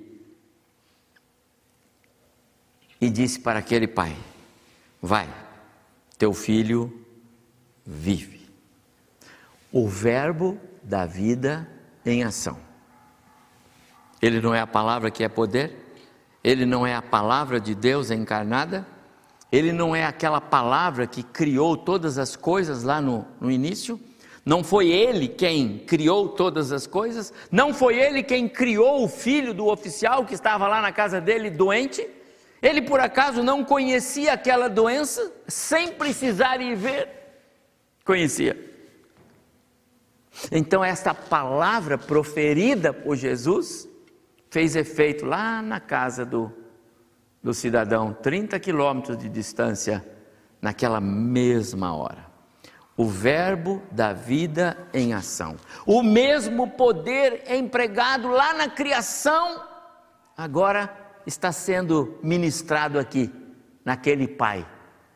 e 3.01 3.09
disse 3.09 3.41
para 3.41 3.61
aquele 3.61 3.87
pai: 3.87 4.17
Vai, 5.01 5.29
teu 6.19 6.33
filho 6.33 7.07
vive. 7.87 8.43
O 9.73 9.89
verbo 9.89 10.61
da 10.83 11.07
vida 11.07 11.69
em 12.05 12.25
ação. 12.25 12.59
Ele 14.21 14.41
não 14.41 14.55
é 14.55 14.61
a 14.61 14.67
palavra 14.67 15.11
que 15.11 15.25
é 15.25 15.29
poder, 15.29 15.95
ele 16.45 16.67
não 16.67 16.87
é 16.87 16.95
a 16.95 17.03
palavra 17.03 17.61
de 17.61 17.75
Deus 17.75 18.11
encarnada, 18.11 18.87
ele 19.53 19.71
não 19.71 19.95
é 19.95 20.03
aquela 20.07 20.41
palavra 20.41 21.07
que 21.07 21.23
criou 21.23 21.77
todas 21.77 22.17
as 22.17 22.35
coisas 22.35 22.83
lá 22.83 23.03
no, 23.03 23.27
no 23.39 23.51
início. 23.51 24.01
Não 24.47 24.65
foi 24.65 24.89
ele 24.91 25.29
quem 25.29 25.79
criou 25.81 26.31
todas 26.31 26.73
as 26.73 26.87
coisas, 26.87 27.33
não 27.51 27.73
foi 27.73 27.97
ele 28.01 28.23
quem 28.23 28.49
criou 28.49 29.05
o 29.05 29.09
filho 29.09 29.53
do 29.53 29.69
oficial 29.69 30.25
que 30.25 30.35
estava 30.35 30.67
lá 30.67 30.81
na 30.81 30.91
casa 30.91 31.21
dele 31.21 31.51
doente. 31.51 32.09
Ele 32.63 32.81
por 32.81 32.99
acaso 32.99 33.43
não 33.43 33.63
conhecia 33.63 34.33
aquela 34.33 34.69
doença 34.69 35.31
sem 35.47 35.93
precisar 35.93 36.61
ir 36.61 36.75
ver? 36.75 37.09
Conhecia. 38.05 38.57
Então, 40.51 40.83
esta 40.83 41.15
palavra 41.15 41.99
proferida 41.99 42.93
por 42.93 43.17
Jesus 43.17 43.87
fez 44.51 44.75
efeito 44.75 45.27
lá 45.27 45.61
na 45.61 45.79
casa 45.79 46.25
do, 46.25 46.53
do 47.43 47.53
cidadão, 47.53 48.13
30 48.13 48.59
quilômetros 48.61 49.19
de 49.19 49.29
distância, 49.29 50.05
naquela 50.61 51.01
mesma 51.01 51.95
hora. 51.95 52.31
O 52.97 53.07
verbo 53.07 53.83
da 53.91 54.13
vida 54.13 54.77
em 54.95 55.13
ação, 55.13 55.57
o 55.85 56.03
mesmo 56.03 56.71
poder 56.71 57.45
empregado 57.53 58.29
lá 58.29 58.53
na 58.53 58.69
criação, 58.69 59.63
agora 60.37 60.95
está 61.27 61.51
sendo 61.51 62.19
ministrado 62.23 62.99
aqui, 62.99 63.33
naquele 63.85 64.29
pai. 64.29 64.67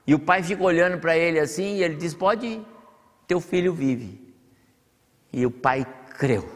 E 0.07 0.15
o 0.15 0.19
pai 0.19 0.43
fica 0.43 0.63
olhando 0.63 0.99
para 0.99 1.17
ele 1.17 1.39
assim 1.39 1.77
e 1.77 1.83
ele 1.83 1.97
diz: 1.97 2.15
Pode 2.15 2.47
ir, 2.47 2.67
teu 3.27 3.41
filho 3.41 3.73
vive. 3.73 4.35
E 5.33 5.45
o 5.45 5.51
pai 5.51 5.87
creu. 6.19 6.49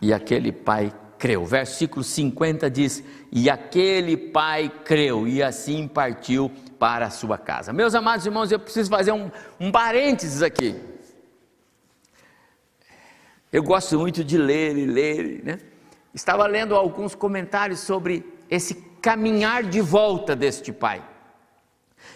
E 0.00 0.12
aquele 0.12 0.52
pai 0.52 0.92
creu. 1.18 1.44
Versículo 1.44 2.04
50 2.04 2.70
diz: 2.70 3.02
E 3.30 3.50
aquele 3.50 4.16
pai 4.16 4.70
creu, 4.84 5.26
e 5.26 5.42
assim 5.42 5.88
partiu 5.88 6.50
para 6.78 7.06
a 7.06 7.10
sua 7.10 7.38
casa. 7.38 7.72
Meus 7.72 7.94
amados 7.94 8.26
irmãos, 8.26 8.52
eu 8.52 8.58
preciso 8.58 8.90
fazer 8.90 9.12
um, 9.12 9.30
um 9.58 9.70
parênteses 9.70 10.42
aqui. 10.42 10.76
Eu 13.52 13.62
gosto 13.62 13.98
muito 13.98 14.22
de 14.22 14.36
ler 14.36 14.76
e 14.76 14.86
ler, 14.86 15.44
né? 15.44 15.58
Estava 16.12 16.46
lendo 16.46 16.74
alguns 16.74 17.14
comentários 17.14 17.80
sobre 17.80 18.24
esse 18.50 18.74
caminhar 19.00 19.62
de 19.62 19.80
volta 19.80 20.34
deste 20.34 20.72
pai. 20.72 21.02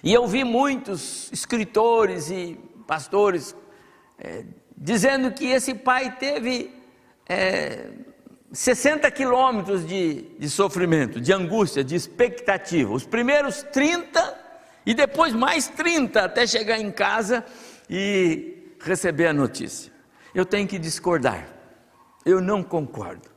E 0.03 0.13
eu 0.13 0.27
vi 0.27 0.45
muitos 0.45 1.31
escritores 1.33 2.31
e 2.31 2.59
pastores 2.87 3.55
é, 4.19 4.45
dizendo 4.77 5.31
que 5.33 5.47
esse 5.47 5.75
pai 5.75 6.17
teve 6.17 6.75
é, 7.29 7.91
60 8.53 9.09
quilômetros 9.13 9.87
de, 9.87 10.23
de 10.39 10.51
sofrimento, 10.51 11.21
de 11.21 11.33
angústia, 11.33 11.85
de 11.85 11.95
expectativa. 11.95 12.93
Os 12.93 13.07
primeiros 13.07 13.63
30 13.63 14.39
e 14.85 14.93
depois 14.93 15.33
mais 15.33 15.69
30 15.69 16.25
até 16.25 16.47
chegar 16.47 16.79
em 16.79 16.91
casa 16.91 17.45
e 17.89 18.75
receber 18.81 19.29
a 19.29 19.33
notícia. 19.33 19.93
Eu 20.35 20.45
tenho 20.45 20.67
que 20.67 20.79
discordar. 20.79 21.49
Eu 22.25 22.41
não 22.41 22.63
concordo. 22.63 23.30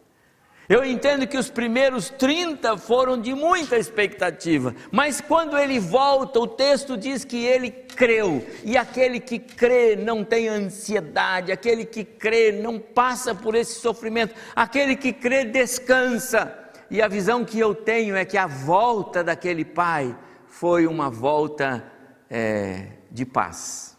Eu 0.73 0.83
entendo 0.83 1.27
que 1.27 1.37
os 1.37 1.51
primeiros 1.51 2.09
30 2.09 2.79
foram 2.79 3.21
de 3.21 3.31
muita 3.35 3.77
expectativa, 3.77 4.73
mas 4.91 5.21
quando 5.21 5.55
ele 5.55 5.79
volta, 5.79 6.39
o 6.39 6.47
texto 6.47 6.97
diz 6.97 7.23
que 7.23 7.45
ele 7.45 7.69
creu, 7.69 8.43
e 8.63 8.75
aquele 8.75 9.19
que 9.19 9.37
crê 9.37 9.95
não 9.95 10.23
tem 10.23 10.47
ansiedade, 10.47 11.51
aquele 11.51 11.85
que 11.85 12.03
crê 12.03 12.51
não 12.53 12.79
passa 12.79 13.35
por 13.35 13.53
esse 13.53 13.79
sofrimento, 13.81 14.33
aquele 14.55 14.95
que 14.95 15.13
crê 15.13 15.45
descansa. 15.45 16.51
E 16.89 17.03
a 17.03 17.07
visão 17.07 17.45
que 17.45 17.59
eu 17.59 17.75
tenho 17.75 18.15
é 18.15 18.25
que 18.25 18.35
a 18.35 18.47
volta 18.47 19.23
daquele 19.23 19.63
pai 19.63 20.17
foi 20.47 20.87
uma 20.87 21.07
volta 21.07 21.83
é, 22.27 22.87
de 23.11 23.27
paz. 23.27 23.95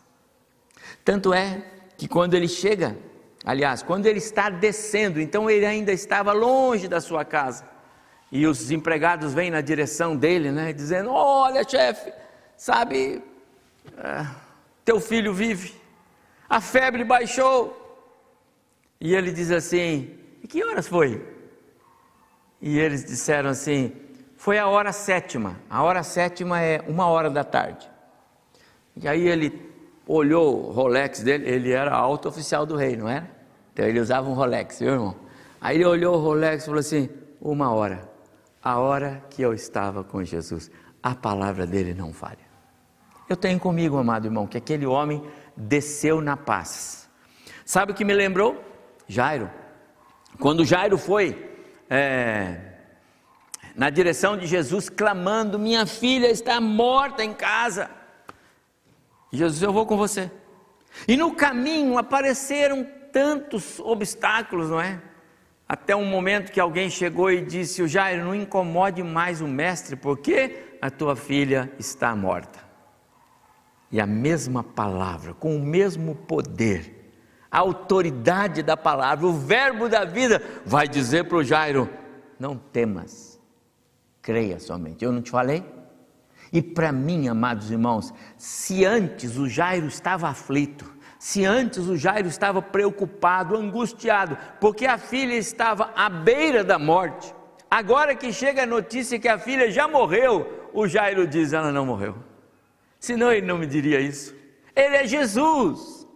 Tanto 1.05 1.33
é 1.33 1.63
que 1.97 2.09
quando 2.09 2.35
ele 2.35 2.49
chega 2.49 2.97
Aliás, 3.45 3.83
quando 3.83 4.07
ele 4.07 4.19
está 4.19 4.49
descendo, 4.49 5.21
então 5.21 5.51
ele 5.51 5.67
ainda 5.67 5.93
estava 5.93 6.33
longe 6.33 6.89
da 6.89 7.01
sua 7.01 7.25
casa. 7.25 7.65
E 8.33 8.47
os 8.47 8.71
empregados 8.71 9.35
vêm 9.35 9.51
na 9.51 9.61
direção 9.61 10.17
dele, 10.17 10.51
né, 10.51 10.73
dizendo: 10.73 11.11
Olha, 11.11 11.63
chefe, 11.69 12.13
sabe, 12.57 13.23
é, 13.99 14.27
teu 14.85 14.99
filho 14.99 15.35
vive, 15.35 15.75
a 16.49 16.61
febre 16.61 17.05
baixou. 17.05 17.81
E 18.99 19.15
ele 19.15 19.31
diz 19.31 19.51
assim: 19.51 20.19
E 20.43 20.49
que 20.49 20.65
horas 20.65 20.89
foi? 20.89 21.23
E 22.63 22.79
eles 22.79 23.05
disseram 23.05 23.51
assim: 23.51 23.93
Foi 24.39 24.59
a 24.59 24.67
hora 24.67 24.91
sétima. 24.91 25.61
A 25.69 25.83
hora 25.83 26.03
sétima 26.03 26.63
é 26.63 26.83
uma 26.89 27.07
hora 27.09 27.29
da 27.29 27.45
tarde. 27.45 27.91
E 28.97 29.07
aí 29.07 29.29
ele 29.29 29.74
olhou 30.07 30.69
o 30.69 30.73
Rolex 30.73 31.23
dele, 31.23 31.49
ele 31.49 31.73
era 31.73 31.95
alto 31.95 32.29
oficial 32.29 32.67
do 32.67 32.77
rei, 32.77 32.97
não 32.97 33.09
era? 33.09 33.29
Então 33.73 33.85
ele 33.85 34.01
usava 34.01 34.29
um 34.29 34.35
Rolex, 34.35 34.79
viu 34.79 34.93
irmão? 34.93 35.17
Aí 35.61 35.77
ele 35.77 35.85
olhou 35.85 36.17
o 36.17 36.21
Rolex 36.21 36.63
e 36.63 36.67
falou 36.67 36.81
assim: 36.81 37.09
uma 37.41 37.73
hora, 37.73 38.09
a 38.63 38.79
hora 38.79 39.25
que 39.31 39.43
eu 39.43 39.53
estava 39.53 40.05
com 40.05 40.23
Jesus, 40.23 40.71
a 41.03 41.15
palavra 41.15 41.67
dele 41.67 41.95
não 41.95 42.13
falha. 42.13 42.45
Eu 43.29 43.37
tenho 43.37 43.59
comigo, 43.59 43.97
amado 43.97 44.27
irmão, 44.27 44.47
que 44.47 44.59
aquele 44.59 44.87
homem 44.87 45.23
desceu 45.57 46.21
na 46.21 46.37
paz. 46.37 47.09
Sabe 47.65 47.93
o 47.93 47.95
que 47.95 48.05
me 48.05 48.13
lembrou? 48.13 48.63
Jairo. 49.09 49.51
Quando 50.39 50.65
Jairo 50.65 50.99
foi 50.99 51.51
é, 51.89 52.75
na 53.75 53.91
direção 53.91 54.37
de 54.37 54.47
Jesus, 54.47 54.89
clamando: 54.89 55.59
Minha 55.59 55.87
filha 55.87 56.31
está 56.31 56.61
morta 56.61 57.25
em 57.25 57.33
casa. 57.33 57.91
Jesus, 59.37 59.63
eu 59.63 59.73
vou 59.73 59.87
com 59.87 59.97
você. 59.97 60.31
E 61.09 61.17
no 61.17 61.35
caminho 61.35 61.99
apareceram 61.99 62.87
tantos 63.13 63.81
obstáculos, 63.81 64.71
não 64.71 64.81
é? 64.81 65.01
Até 65.69 65.97
um 65.97 66.05
momento 66.05 66.53
que 66.53 66.61
alguém 66.61 66.91
chegou 66.91 67.31
e 67.31 67.41
disse: 67.41 67.83
O 67.83 67.89
Jairo, 67.89 68.25
não 68.25 68.35
incomode 68.35 69.03
mais 69.03 69.41
o 69.41 69.49
mestre, 69.49 69.97
porque 69.97 70.77
a 70.81 70.91
tua 70.91 71.17
filha 71.17 71.73
está 71.79 72.15
morta. 72.15 72.61
E 73.91 74.01
a 74.01 74.07
mesma 74.07 74.63
palavra, 74.63 75.33
com 75.35 75.57
o 75.57 75.65
mesmo 75.65 76.15
poder, 76.15 77.13
a 77.51 77.59
autoridade 77.59 78.63
da 78.63 78.77
palavra, 78.77 79.27
o 79.27 79.33
verbo 79.33 79.89
da 79.89 80.05
vida, 80.05 80.43
vai 80.67 80.87
dizer 80.87 81.25
para 81.25 81.39
o 81.39 81.45
Jairo: 81.45 81.89
Não 82.39 82.57
temas, 82.57 83.41
creia 84.21 84.61
somente. 84.61 85.05
Eu 85.05 85.13
não 85.13 85.23
te 85.23 85.31
falei? 85.31 85.74
E 86.55 86.63
para 86.63 86.93
mim, 86.93 87.27
amados 87.27 87.69
irmãos, 87.73 88.15
se 88.39 88.85
antes 88.85 89.37
o 89.37 89.49
Jairo 89.49 89.89
estava 89.89 90.29
aflito, 90.29 90.95
se 91.19 91.45
antes 91.45 91.89
o 91.89 91.97
Jairo 91.97 92.29
estava 92.29 92.63
preocupado, 92.63 93.57
angustiado, 93.57 94.39
porque 94.61 94.87
a 94.87 94.97
filha 94.97 95.35
estava 95.35 95.91
à 95.97 96.09
beira 96.09 96.63
da 96.63 96.79
morte, 96.79 97.35
agora 97.69 98.15
que 98.15 98.33
chega 98.33 98.63
a 98.63 98.67
notícia 98.67 99.19
que 99.19 99.27
a 99.27 99.37
filha 99.37 99.69
já 99.69 99.89
morreu, 99.89 100.69
o 100.73 100.87
Jairo 100.87 101.27
diz: 101.27 101.53
ela 101.53 101.73
não 101.73 101.85
morreu. 101.85 102.15
Senão 103.01 103.33
ele 103.33 103.45
não 103.45 103.59
me 103.59 103.67
diria 103.67 103.99
isso. 103.99 104.33
Ele 104.77 104.95
é 104.95 105.09
Jesus. 105.09 106.07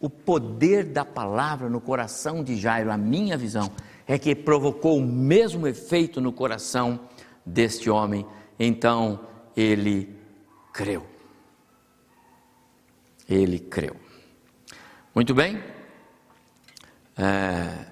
O 0.00 0.08
poder 0.08 0.82
da 0.82 1.04
palavra 1.04 1.68
no 1.68 1.80
coração 1.80 2.42
de 2.42 2.56
Jairo, 2.56 2.90
a 2.90 2.96
minha 2.96 3.36
visão, 3.36 3.70
é 4.06 4.18
que 4.18 4.34
provocou 4.34 4.96
o 4.96 5.06
mesmo 5.06 5.66
efeito 5.66 6.22
no 6.22 6.32
coração 6.32 7.00
deste 7.44 7.90
homem 7.90 8.26
então 8.58 9.26
ele 9.56 10.16
creu. 10.72 11.06
Ele 13.28 13.58
creu. 13.58 13.96
Muito 15.14 15.34
bem. 15.34 15.62
É, 17.16 17.86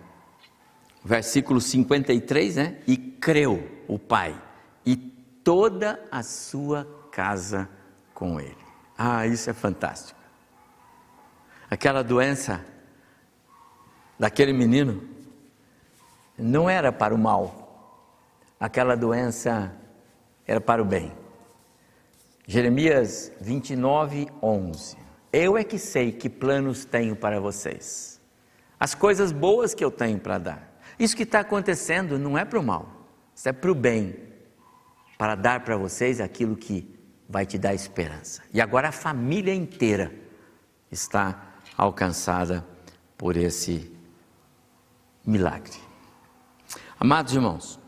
versículo 1.05 1.61
53, 1.61 2.57
né? 2.57 2.79
E 2.87 2.96
creu 2.96 3.85
o 3.88 3.98
pai, 3.98 4.40
e 4.85 4.96
toda 4.96 6.03
a 6.11 6.22
sua 6.22 6.87
casa 7.11 7.68
com 8.12 8.40
ele. 8.40 8.57
Ah, 8.96 9.27
isso 9.27 9.50
é 9.50 9.53
fantástico. 9.53 10.18
Aquela 11.70 12.03
doença 12.03 12.64
daquele 14.18 14.53
menino 14.53 15.03
não 16.38 16.68
era 16.68 16.92
para 16.92 17.14
o 17.14 17.18
mal. 17.18 17.62
Aquela 18.59 18.96
doença 18.96 19.74
era 20.46 20.61
para 20.61 20.83
o 20.83 20.85
bem. 20.85 21.12
Jeremias 22.46 23.33
29, 23.40 24.28
11. 24.42 24.96
Eu 25.33 25.57
é 25.57 25.64
que 25.64 25.78
sei 25.78 26.12
que 26.12 26.28
planos 26.28 26.85
tenho 26.85 27.16
para 27.16 27.40
vocês, 27.40 28.20
as 28.78 28.94
coisas 28.94 29.33
boas 29.33 29.74
que 29.74 29.85
eu 29.85 29.90
tenho 29.90 30.18
para 30.18 30.38
dar. 30.38 30.80
Isso 30.98 31.16
que 31.16 31.22
está 31.22 31.40
acontecendo 31.40 32.18
não 32.18 32.38
é 32.38 32.44
para 32.44 32.59
o 32.59 32.62
mal, 32.62 33.09
isso 33.35 33.48
é 33.48 33.52
para 33.52 33.70
o 33.70 33.74
bem. 33.74 34.16
para 35.16 35.37
dar 35.37 35.61
para 35.61 35.76
vocês 35.76 36.20
aquilo 36.20 36.57
que 36.57 36.92
vai 37.28 37.46
te 37.46 37.57
dar 37.57 37.72
esperança. 37.72 38.42
E 38.52 38.61
agora 38.61 38.88
a 38.88 38.92
família 38.92 39.54
inteira 39.54 40.12
está 40.90 41.54
alcançada 41.76 42.66
por 43.16 43.37
esse 43.37 43.92
milagre. 45.24 45.78
Amados 46.98 47.33
irmãos, 47.33 47.80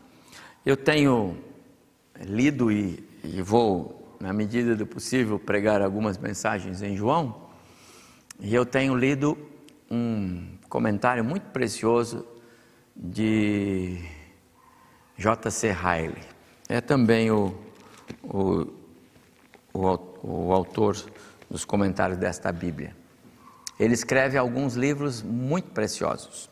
eu 0.65 0.75
tenho 0.75 1.37
lido 2.25 2.71
e, 2.71 3.03
e, 3.23 3.41
vou, 3.41 4.17
na 4.19 4.33
medida 4.33 4.75
do 4.75 4.85
possível, 4.85 5.39
pregar 5.39 5.81
algumas 5.81 6.17
mensagens 6.17 6.81
em 6.81 6.95
João, 6.95 7.47
e 8.39 8.53
eu 8.53 8.65
tenho 8.65 8.95
lido 8.95 9.37
um 9.89 10.47
comentário 10.69 11.23
muito 11.23 11.49
precioso 11.51 12.25
de 12.95 13.99
J.C. 15.17 15.71
Riley. 15.71 16.23
É 16.69 16.81
também 16.81 17.31
o, 17.31 17.55
o, 18.23 18.67
o, 19.73 19.99
o 20.23 20.53
autor 20.53 20.97
dos 21.49 21.63
comentários 21.63 22.17
desta 22.17 22.51
Bíblia. 22.51 22.95
Ele 23.79 23.93
escreve 23.93 24.37
alguns 24.37 24.75
livros 24.75 25.21
muito 25.21 25.69
preciosos. 25.71 26.49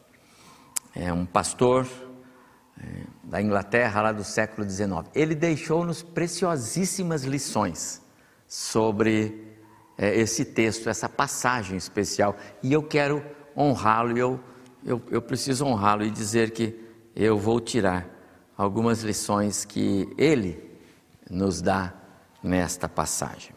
É 0.96 1.12
um 1.12 1.26
pastor 1.26 1.88
da 3.24 3.42
Inglaterra, 3.42 4.02
lá 4.02 4.12
do 4.12 4.24
século 4.24 4.70
XIX. 4.70 5.06
Ele 5.14 5.34
deixou-nos 5.34 6.04
preciosíssimas 6.04 7.24
lições 7.24 8.02
sobre 8.48 9.56
é, 9.98 10.16
esse 10.20 10.46
texto, 10.46 10.90
essa 10.90 11.10
passagem 11.10 11.78
especial. 11.78 12.36
E 12.62 12.72
eu 12.74 12.84
quero 12.84 13.24
honrá-lo, 13.58 14.18
eu, 14.18 14.40
eu, 14.86 15.02
eu 15.10 15.22
preciso 15.22 15.66
honrá-lo 15.66 16.04
e 16.04 16.12
dizer 16.12 16.52
que 16.52 16.80
eu 17.16 17.38
vou 17.38 17.60
tirar 17.60 18.08
algumas 18.58 19.02
lições 19.02 19.66
que 19.66 20.08
ele 20.18 20.78
nos 21.30 21.62
dá 21.62 21.94
nesta 22.44 22.88
passagem. 22.88 23.56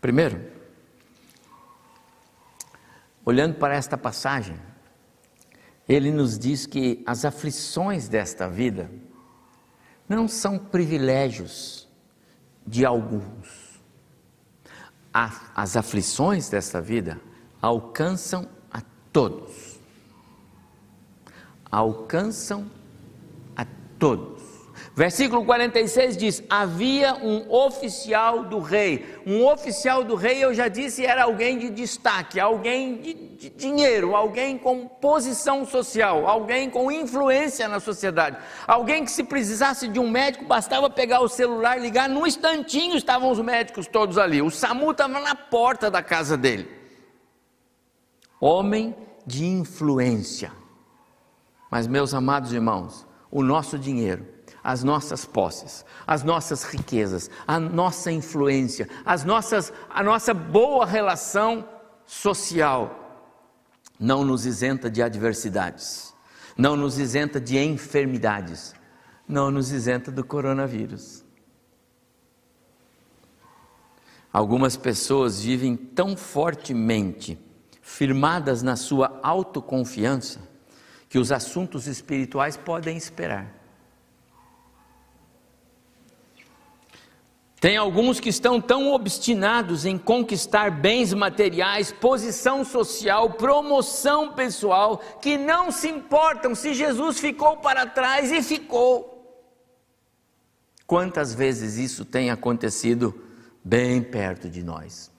Primeiro, 0.00 0.58
Olhando 3.28 3.56
para 3.56 3.74
esta 3.74 3.98
passagem, 3.98 4.58
ele 5.88 6.10
nos 6.10 6.38
diz 6.38 6.66
que 6.66 7.02
as 7.06 7.24
aflições 7.24 8.08
desta 8.08 8.48
vida 8.48 8.90
não 10.08 10.28
são 10.28 10.58
privilégios 10.58 11.88
de 12.66 12.84
alguns. 12.84 13.80
As 15.12 15.76
aflições 15.76 16.48
desta 16.50 16.80
vida 16.80 17.18
alcançam 17.60 18.46
a 18.70 18.82
todos. 19.12 19.80
Alcançam 21.70 22.70
a 23.56 23.66
todos. 23.98 24.37
Versículo 24.98 25.44
46 25.44 26.16
diz: 26.16 26.42
Havia 26.50 27.14
um 27.14 27.48
oficial 27.54 28.42
do 28.42 28.58
rei. 28.58 29.06
Um 29.24 29.46
oficial 29.46 30.02
do 30.02 30.16
rei, 30.16 30.42
eu 30.42 30.52
já 30.52 30.66
disse, 30.66 31.06
era 31.06 31.22
alguém 31.22 31.56
de 31.56 31.70
destaque, 31.70 32.40
alguém 32.40 32.96
de, 32.96 33.14
de, 33.14 33.48
dinheiro, 33.50 34.16
alguém 34.16 34.58
com 34.58 34.88
posição 34.88 35.64
social, 35.64 36.26
alguém 36.26 36.68
com 36.68 36.90
influência 36.90 37.68
na 37.68 37.78
sociedade. 37.78 38.38
Alguém 38.66 39.04
que, 39.04 39.12
se 39.12 39.22
precisasse 39.22 39.86
de 39.86 40.00
um 40.00 40.10
médico, 40.10 40.44
bastava 40.46 40.90
pegar 40.90 41.20
o 41.20 41.28
celular, 41.28 41.80
ligar, 41.80 42.08
num 42.08 42.26
instantinho 42.26 42.96
estavam 42.96 43.30
os 43.30 43.38
médicos 43.38 43.86
todos 43.86 44.18
ali. 44.18 44.42
O 44.42 44.50
SAMU 44.50 44.90
estava 44.90 45.20
na 45.20 45.36
porta 45.36 45.88
da 45.88 46.02
casa 46.02 46.36
dele. 46.36 46.68
Homem 48.40 48.96
de 49.24 49.46
influência. 49.46 50.50
Mas, 51.70 51.86
meus 51.86 52.12
amados 52.12 52.52
irmãos, 52.52 53.06
o 53.30 53.44
nosso 53.44 53.78
dinheiro 53.78 54.37
as 54.68 54.84
nossas 54.84 55.24
posses, 55.24 55.82
as 56.06 56.22
nossas 56.22 56.62
riquezas, 56.62 57.30
a 57.46 57.58
nossa 57.58 58.12
influência, 58.12 58.86
as 59.02 59.24
nossas, 59.24 59.72
a 59.88 60.02
nossa 60.02 60.34
boa 60.34 60.84
relação 60.84 61.66
social 62.04 63.24
não 63.98 64.26
nos 64.26 64.44
isenta 64.44 64.90
de 64.90 65.02
adversidades, 65.02 66.14
não 66.54 66.76
nos 66.76 66.98
isenta 66.98 67.40
de 67.40 67.56
enfermidades, 67.56 68.74
não 69.26 69.50
nos 69.50 69.72
isenta 69.72 70.12
do 70.12 70.22
coronavírus. 70.22 71.24
Algumas 74.30 74.76
pessoas 74.76 75.40
vivem 75.40 75.76
tão 75.76 76.14
fortemente 76.14 77.38
firmadas 77.80 78.62
na 78.62 78.76
sua 78.76 79.18
autoconfiança 79.22 80.40
que 81.08 81.18
os 81.18 81.32
assuntos 81.32 81.86
espirituais 81.86 82.54
podem 82.54 82.98
esperar. 82.98 83.57
Tem 87.60 87.76
alguns 87.76 88.20
que 88.20 88.28
estão 88.28 88.60
tão 88.60 88.92
obstinados 88.92 89.84
em 89.84 89.98
conquistar 89.98 90.70
bens 90.70 91.12
materiais, 91.12 91.90
posição 91.90 92.64
social, 92.64 93.30
promoção 93.30 94.32
pessoal, 94.32 94.98
que 95.20 95.36
não 95.36 95.72
se 95.72 95.88
importam 95.88 96.54
se 96.54 96.72
Jesus 96.72 97.18
ficou 97.18 97.56
para 97.56 97.84
trás 97.84 98.30
e 98.30 98.42
ficou. 98.42 99.16
Quantas 100.86 101.34
vezes 101.34 101.76
isso 101.76 102.04
tem 102.04 102.30
acontecido 102.30 103.12
bem 103.64 104.02
perto 104.02 104.48
de 104.48 104.62
nós? 104.62 105.10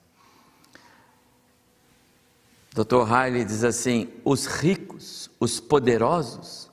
Dr. 2.74 3.02
Riley 3.04 3.44
diz 3.44 3.64
assim: 3.64 4.08
os 4.24 4.46
ricos, 4.46 5.30
os 5.38 5.60
poderosos, 5.60 6.69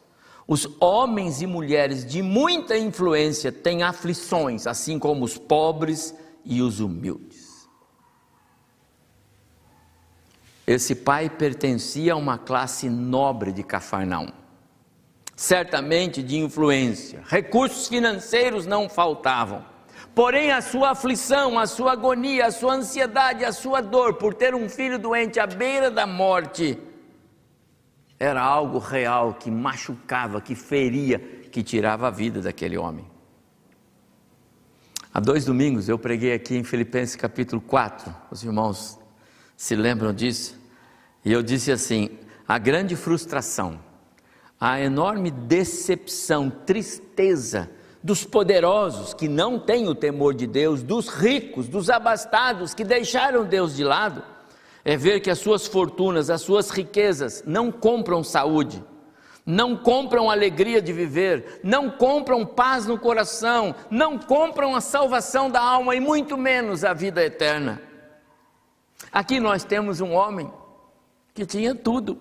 os 0.48 0.66
homens 0.80 1.42
e 1.42 1.46
mulheres 1.46 2.06
de 2.06 2.22
muita 2.22 2.78
influência 2.78 3.52
têm 3.52 3.84
aflições, 3.84 4.66
assim 4.66 4.98
como 4.98 5.26
os 5.26 5.38
pobres 5.38 6.16
e 6.46 6.62
os 6.62 6.80
humildes. 6.80 7.68
Esse 10.66 10.96
pai 10.96 11.30
pertencia 11.30 12.14
a 12.14 12.16
uma 12.16 12.38
classe 12.38 12.90
nobre 12.90 13.52
de 13.52 13.62
Cafarnaum, 13.62 14.32
certamente 15.36 16.24
de 16.24 16.38
influência, 16.38 17.22
recursos 17.28 17.88
financeiros 17.88 18.66
não 18.66 18.88
faltavam. 18.88 19.66
Porém, 20.16 20.52
a 20.52 20.62
sua 20.62 20.92
aflição, 20.92 21.60
a 21.60 21.68
sua 21.68 21.92
agonia, 21.92 22.48
a 22.48 22.52
sua 22.52 22.74
ansiedade, 22.74 23.46
a 23.46 23.52
sua 23.52 23.82
dor 23.82 24.16
por 24.16 24.34
ter 24.34 24.56
um 24.56 24.68
filho 24.68 24.98
doente 24.98 25.40
à 25.40 25.46
beira 25.46 25.92
da 25.92 26.08
morte, 26.08 26.78
era 28.20 28.42
algo 28.42 28.80
real 28.80 29.36
que 29.36 29.52
machucava, 29.52 30.42
que 30.42 30.56
feria, 30.56 31.20
que 31.52 31.62
tirava 31.62 32.08
a 32.08 32.12
vida 32.12 32.42
daquele 32.42 32.78
homem. 32.78 33.06
Há 35.14 35.20
dois 35.20 35.46
domingos 35.46 35.88
eu 35.88 35.98
preguei 35.98 36.34
aqui 36.34 36.56
em 36.56 36.64
Filipenses 36.64 37.16
capítulo 37.16 37.62
4, 37.62 38.14
os 38.30 38.44
irmãos 38.44 39.00
se 39.56 39.76
lembram 39.76 40.14
disso? 40.14 40.60
E 41.24 41.32
eu 41.32 41.42
disse 41.42 41.72
assim: 41.72 42.10
a 42.48 42.58
grande 42.58 42.96
frustração, 42.96 43.80
a 44.60 44.80
enorme 44.80 45.32
decepção, 45.32 46.50
tristeza 46.50 47.70
dos 48.04 48.24
poderosos 48.24 49.14
que 49.14 49.28
não 49.28 49.60
têm 49.60 49.88
o 49.88 49.96
temor 49.96 50.34
de 50.34 50.48
Deus, 50.48 50.84
dos 50.84 51.10
ricos, 51.10 51.68
dos 51.68 51.90
abastados 51.90 52.74
que 52.74 52.84
deixaram 52.84 53.44
Deus 53.44 53.76
de 53.76 53.84
lado 53.84 54.24
é 54.88 54.96
ver 54.96 55.20
que 55.20 55.30
as 55.30 55.40
suas 55.40 55.68
fortunas, 55.68 56.30
as 56.30 56.40
suas 56.40 56.70
riquezas 56.70 57.44
não 57.46 57.70
compram 57.70 58.24
saúde, 58.24 58.82
não 59.46 59.76
compram 59.76 60.32
alegria 60.32 60.82
de 60.82 60.94
viver, 60.94 61.60
não 61.62 61.90
compram 61.90 62.46
paz 62.46 62.86
no 62.86 62.98
coração, 62.98 63.76
não 63.92 64.18
compram 64.18 64.74
a 64.74 64.80
salvação 64.80 65.52
da 65.52 65.62
alma 65.62 65.94
e 65.94 66.00
muito 66.00 66.38
menos 66.38 66.86
a 66.86 66.94
vida 66.94 67.22
eterna. 67.22 67.82
Aqui 69.12 69.42
nós 69.42 69.66
temos 69.66 70.00
um 70.00 70.14
homem 70.14 70.50
que 71.34 71.46
tinha 71.46 71.76
tudo 71.76 72.18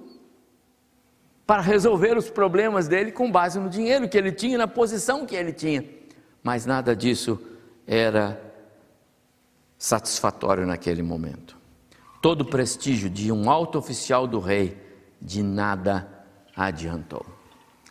para 1.47 1.63
resolver 1.63 2.19
os 2.19 2.29
problemas 2.29 2.89
dele 2.89 3.13
com 3.13 3.31
base 3.31 3.61
no 3.61 3.71
dinheiro 3.71 4.09
que 4.09 4.19
ele 4.19 4.33
tinha, 4.33 4.59
na 4.59 4.67
posição 4.67 5.25
que 5.25 5.37
ele 5.37 5.53
tinha, 5.53 5.85
mas 6.43 6.67
nada 6.67 6.97
disso 6.97 7.41
era 7.87 8.43
satisfatório 9.79 10.67
naquele 10.67 11.05
momento 11.05 11.56
todo 12.27 12.41
o 12.41 12.45
prestígio 12.45 13.09
de 13.09 13.31
um 13.31 13.49
alto 13.49 13.79
oficial 13.79 14.27
do 14.27 14.41
rei, 14.41 14.77
de 15.23 15.45
nada 15.45 16.27
adiantou. 16.57 17.25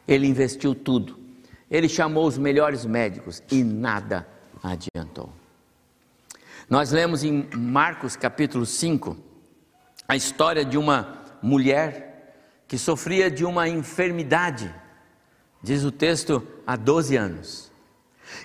Ele 0.05 0.27
investiu 0.27 0.75
tudo, 0.75 1.17
ele 1.71 1.87
chamou 1.87 2.27
os 2.27 2.37
melhores 2.37 2.85
médicos 2.85 3.41
e 3.49 3.63
nada 3.63 4.27
adiantou. 4.61 5.29
Nós 6.69 6.91
lemos 6.91 7.23
em 7.23 7.47
Marcos 7.55 8.17
capítulo 8.17 8.65
5 8.65 9.15
a 10.05 10.17
história 10.17 10.65
de 10.65 10.77
uma 10.77 11.23
mulher 11.41 12.35
que 12.67 12.77
sofria 12.77 13.31
de 13.31 13.45
uma 13.45 13.69
enfermidade, 13.69 14.69
diz 15.63 15.85
o 15.85 15.91
texto, 15.93 16.45
há 16.67 16.75
12 16.75 17.15
anos. 17.15 17.71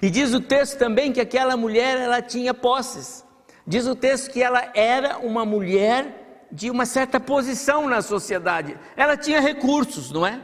E 0.00 0.08
diz 0.08 0.32
o 0.34 0.40
texto 0.40 0.78
também 0.78 1.12
que 1.12 1.20
aquela 1.20 1.56
mulher 1.56 1.98
ela 1.98 2.22
tinha 2.22 2.54
posses. 2.54 3.24
Diz 3.66 3.86
o 3.86 3.94
texto 3.94 4.30
que 4.30 4.42
ela 4.42 4.70
era 4.74 5.18
uma 5.18 5.44
mulher 5.44 6.48
de 6.50 6.70
uma 6.70 6.86
certa 6.86 7.20
posição 7.20 7.88
na 7.88 8.02
sociedade. 8.02 8.76
Ela 8.96 9.16
tinha 9.16 9.40
recursos, 9.40 10.10
não 10.10 10.26
é? 10.26 10.40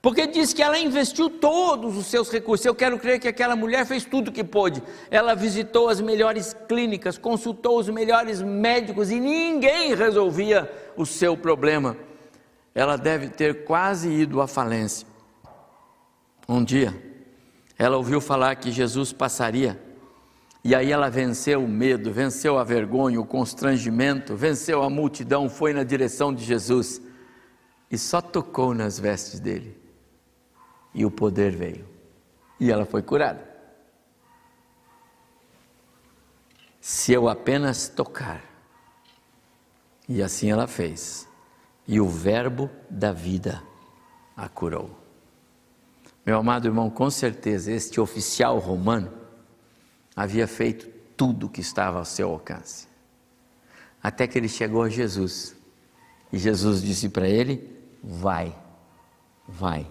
Porque 0.00 0.26
diz 0.26 0.52
que 0.52 0.62
ela 0.62 0.78
investiu 0.78 1.30
todos 1.30 1.96
os 1.96 2.06
seus 2.06 2.30
recursos. 2.30 2.66
Eu 2.66 2.74
quero 2.74 2.98
crer 2.98 3.18
que 3.18 3.26
aquela 3.26 3.56
mulher 3.56 3.86
fez 3.86 4.04
tudo 4.04 4.28
o 4.28 4.32
que 4.32 4.44
pôde. 4.44 4.82
Ela 5.10 5.34
visitou 5.34 5.88
as 5.88 5.98
melhores 5.98 6.54
clínicas, 6.68 7.16
consultou 7.16 7.78
os 7.78 7.88
melhores 7.88 8.42
médicos 8.42 9.10
e 9.10 9.18
ninguém 9.18 9.94
resolvia 9.94 10.70
o 10.94 11.06
seu 11.06 11.38
problema. 11.38 11.96
Ela 12.74 12.96
deve 12.96 13.28
ter 13.28 13.64
quase 13.64 14.10
ido 14.10 14.42
à 14.42 14.46
falência. 14.46 15.06
Um 16.46 16.62
dia, 16.62 16.94
ela 17.78 17.96
ouviu 17.96 18.20
falar 18.20 18.56
que 18.56 18.70
Jesus 18.70 19.10
passaria. 19.10 19.80
E 20.64 20.74
aí 20.74 20.90
ela 20.90 21.10
venceu 21.10 21.62
o 21.62 21.68
medo, 21.68 22.10
venceu 22.10 22.58
a 22.58 22.64
vergonha, 22.64 23.20
o 23.20 23.26
constrangimento, 23.26 24.34
venceu 24.34 24.82
a 24.82 24.88
multidão, 24.88 25.46
foi 25.46 25.74
na 25.74 25.84
direção 25.84 26.32
de 26.32 26.42
Jesus 26.42 27.02
e 27.90 27.98
só 27.98 28.22
tocou 28.22 28.72
nas 28.72 28.98
vestes 28.98 29.38
dele 29.38 29.78
e 30.94 31.04
o 31.04 31.10
poder 31.10 31.54
veio. 31.54 31.86
E 32.58 32.72
ela 32.72 32.86
foi 32.86 33.02
curada. 33.02 33.46
Se 36.80 37.12
eu 37.12 37.28
apenas 37.28 37.88
tocar. 37.88 38.42
E 40.08 40.22
assim 40.22 40.50
ela 40.50 40.66
fez. 40.66 41.28
E 41.86 42.00
o 42.00 42.08
Verbo 42.08 42.70
da 42.88 43.12
vida 43.12 43.62
a 44.34 44.48
curou. 44.48 44.90
Meu 46.24 46.38
amado 46.38 46.66
irmão, 46.66 46.88
com 46.88 47.10
certeza 47.10 47.70
este 47.70 48.00
oficial 48.00 48.58
romano 48.58 49.23
havia 50.16 50.46
feito 50.46 50.88
tudo 51.16 51.46
o 51.46 51.50
que 51.50 51.60
estava 51.60 51.98
ao 51.98 52.04
seu 52.04 52.30
alcance. 52.30 52.88
Até 54.02 54.26
que 54.26 54.38
ele 54.38 54.48
chegou 54.48 54.82
a 54.82 54.88
Jesus. 54.88 55.56
E 56.32 56.38
Jesus 56.38 56.82
disse 56.82 57.08
para 57.08 57.28
ele: 57.28 57.70
Vai, 58.02 58.54
vai 59.48 59.86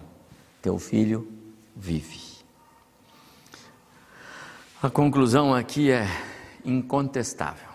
teu 0.64 0.78
filho 0.78 1.30
vive. 1.76 2.18
A 4.82 4.88
conclusão 4.88 5.54
aqui 5.54 5.90
é 5.90 6.06
incontestável. 6.64 7.68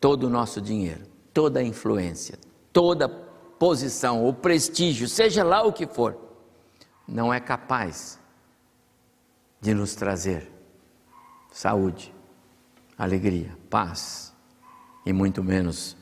Todo 0.00 0.24
o 0.24 0.30
nosso 0.30 0.58
dinheiro, 0.58 1.02
toda 1.34 1.60
a 1.60 1.62
influência, 1.62 2.38
toda 2.72 3.08
posição 3.08 4.24
ou 4.24 4.32
prestígio, 4.32 5.06
seja 5.06 5.44
lá 5.44 5.62
o 5.62 5.72
que 5.72 5.86
for, 5.86 6.16
não 7.06 7.32
é 7.32 7.38
capaz 7.38 8.18
de 9.60 9.74
nos 9.74 9.94
trazer 9.94 10.50
saúde, 11.52 12.12
alegria, 12.98 13.56
paz 13.70 14.34
e 15.06 15.12
muito 15.12 15.44
menos 15.44 15.96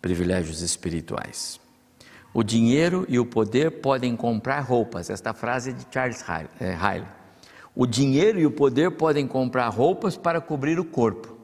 privilégios 0.00 0.60
espirituais. 0.60 1.60
O 2.34 2.42
dinheiro 2.42 3.06
e 3.08 3.18
o 3.18 3.26
poder 3.26 3.82
podem 3.82 4.16
comprar 4.16 4.60
roupas. 4.60 5.08
Esta 5.08 5.32
frase 5.32 5.70
é 5.70 5.72
de 5.72 5.86
Charles 5.90 6.24
Haile. 6.28 6.48
É, 6.60 6.76
o 7.74 7.86
dinheiro 7.86 8.38
e 8.38 8.46
o 8.46 8.50
poder 8.50 8.90
podem 8.92 9.26
comprar 9.26 9.68
roupas 9.68 10.16
para 10.16 10.40
cobrir 10.40 10.78
o 10.78 10.84
corpo, 10.84 11.38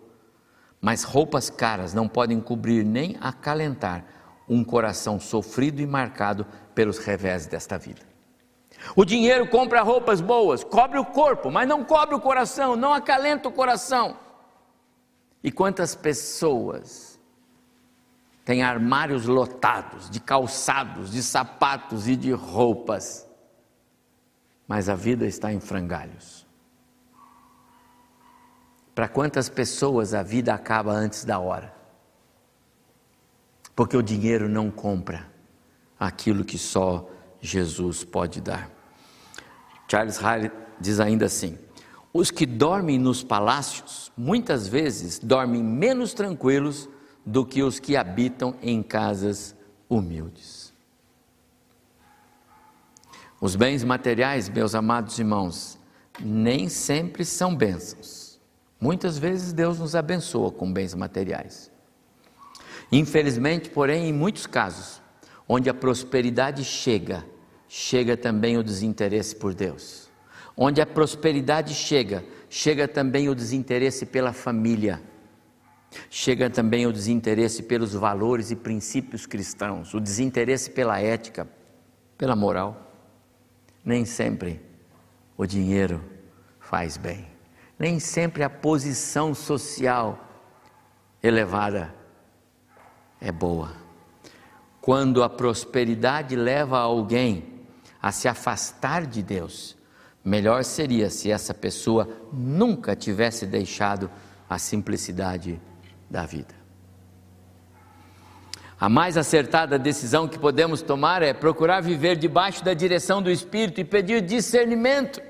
mas 0.81 1.03
roupas 1.03 1.49
caras 1.49 1.95
não 1.95 2.09
podem 2.09 2.41
cobrir 2.41 2.85
nem 2.85 3.17
acalentar 3.21 4.05
um 4.49 4.65
coração 4.65 5.21
sofrido 5.21 5.81
e 5.81 5.87
marcado 5.87 6.47
pelos 6.75 6.99
revés 6.99 7.47
desta 7.47 7.79
vida. 7.79 8.03
O 8.95 9.05
dinheiro 9.05 9.49
compra 9.49 9.83
roupas 9.83 10.21
boas, 10.21 10.63
cobre 10.63 10.99
o 10.99 11.05
corpo, 11.05 11.51
mas 11.51 11.69
não 11.69 11.85
cobre 11.85 12.15
o 12.15 12.21
coração, 12.21 12.77
não 12.77 12.93
acalenta 12.93 13.49
o 13.49 13.53
coração. 13.53 14.17
E 15.43 15.51
quantas 15.51 15.95
pessoas 15.95 17.19
tem 18.45 18.63
armários 18.63 19.27
lotados 19.27 20.09
de 20.09 20.21
calçados, 20.21 21.11
de 21.11 21.23
sapatos 21.23 22.09
e 22.09 22.17
de 22.17 22.33
roupas, 22.33 23.29
mas 24.67 24.89
a 24.89 24.95
vida 24.95 25.27
está 25.27 25.53
em 25.53 25.61
frangalhos. 25.61 26.47
Para 28.95 29.07
quantas 29.07 29.49
pessoas 29.49 30.15
a 30.15 30.23
vida 30.23 30.53
acaba 30.55 30.93
antes 30.93 31.25
da 31.25 31.39
hora? 31.39 31.75
Porque 33.77 33.97
o 33.97 34.03
dinheiro 34.03 34.49
não 34.49 34.71
compra 34.71 35.31
aquilo 36.01 36.45
que 36.45 36.59
só 36.59 37.09
Jesus 37.41 38.05
pode 38.05 38.41
dar. 38.41 38.71
Charles 39.91 40.19
Hyde 40.19 40.53
diz 40.81 41.01
ainda 41.01 41.27
assim: 41.27 41.59
os 42.13 42.31
que 42.31 42.47
dormem 42.47 42.99
nos 42.99 43.23
palácios 43.23 44.11
muitas 44.17 44.67
vezes 44.67 45.19
dormem 45.19 45.63
menos 45.63 46.13
tranquilos 46.15 46.89
do 47.25 47.45
que 47.45 47.63
os 47.63 47.79
que 47.79 47.97
habitam 47.97 48.55
em 48.63 48.83
casas 48.83 49.55
humildes. 49.89 50.73
Os 53.41 53.55
bens 53.55 53.85
materiais, 53.85 54.49
meus 54.49 54.75
amados 54.75 55.19
irmãos, 55.19 55.79
nem 56.19 56.69
sempre 56.69 57.25
são 57.25 57.55
bênçãos. 57.55 58.41
Muitas 58.81 59.19
vezes 59.19 59.53
Deus 59.53 59.79
nos 59.79 59.95
abençoa 59.95 60.51
com 60.51 60.73
bens 60.73 60.95
materiais. 60.95 61.71
Infelizmente, 62.91 63.71
porém, 63.71 64.09
em 64.09 64.13
muitos 64.13 64.47
casos, 64.47 64.98
onde 65.49 65.71
a 65.71 65.75
prosperidade 65.75 66.65
chega, 66.65 67.25
chega 67.69 68.17
também 68.17 68.59
o 68.59 68.63
desinteresse 68.63 69.35
por 69.35 69.55
Deus. 69.55 70.09
Onde 70.57 70.81
a 70.81 70.87
prosperidade 70.87 71.75
chega, 71.75 72.25
chega 72.51 72.87
também 72.87 73.29
o 73.29 73.35
desinteresse 73.35 74.05
pela 74.05 74.33
família 74.33 75.01
Chega 76.11 76.51
também 76.51 76.87
o 76.87 76.93
desinteresse 76.93 77.63
pelos 77.63 77.95
valores 77.95 78.51
e 78.51 78.57
princípios 78.57 79.27
cristãos, 79.27 79.95
o 79.95 80.01
desinteresse 80.01 80.71
pela 80.71 81.01
ética, 81.01 81.49
pela 82.17 82.37
moral. 82.37 82.93
Nem 83.85 84.05
sempre 84.05 84.61
o 85.37 85.47
dinheiro 85.47 86.03
faz 86.61 86.97
bem, 86.97 87.27
nem 87.79 87.99
sempre 87.99 88.43
a 88.43 88.51
posição 88.51 89.35
social 89.35 90.19
elevada 91.23 91.95
é 93.21 93.33
boa. 93.33 93.75
Quando 94.89 95.23
a 95.23 95.29
prosperidade 95.29 96.35
leva 96.35 96.79
alguém 96.79 97.45
a 98.01 98.11
se 98.11 98.27
afastar 98.27 99.05
de 99.05 99.23
Deus, 99.23 99.77
melhor 100.25 100.65
seria 100.65 101.11
se 101.11 101.31
essa 101.31 101.53
pessoa 101.53 102.09
nunca 102.33 102.97
tivesse 102.97 103.45
deixado 103.45 104.11
a 104.49 104.59
simplicidade 104.59 105.61
da 106.09 106.25
vida. 106.25 106.55
A 108.81 108.89
mais 108.89 109.19
acertada 109.19 109.79
decisão 109.79 110.27
que 110.27 110.39
podemos 110.39 110.81
tomar 110.81 111.21
é 111.21 111.35
procurar 111.35 111.83
viver 111.83 112.17
debaixo 112.17 112.65
da 112.65 112.73
direção 112.73 113.21
do 113.21 113.31
Espírito 113.31 113.83
e 113.83 113.85
pedir 113.85 114.23
discernimento 114.23 115.21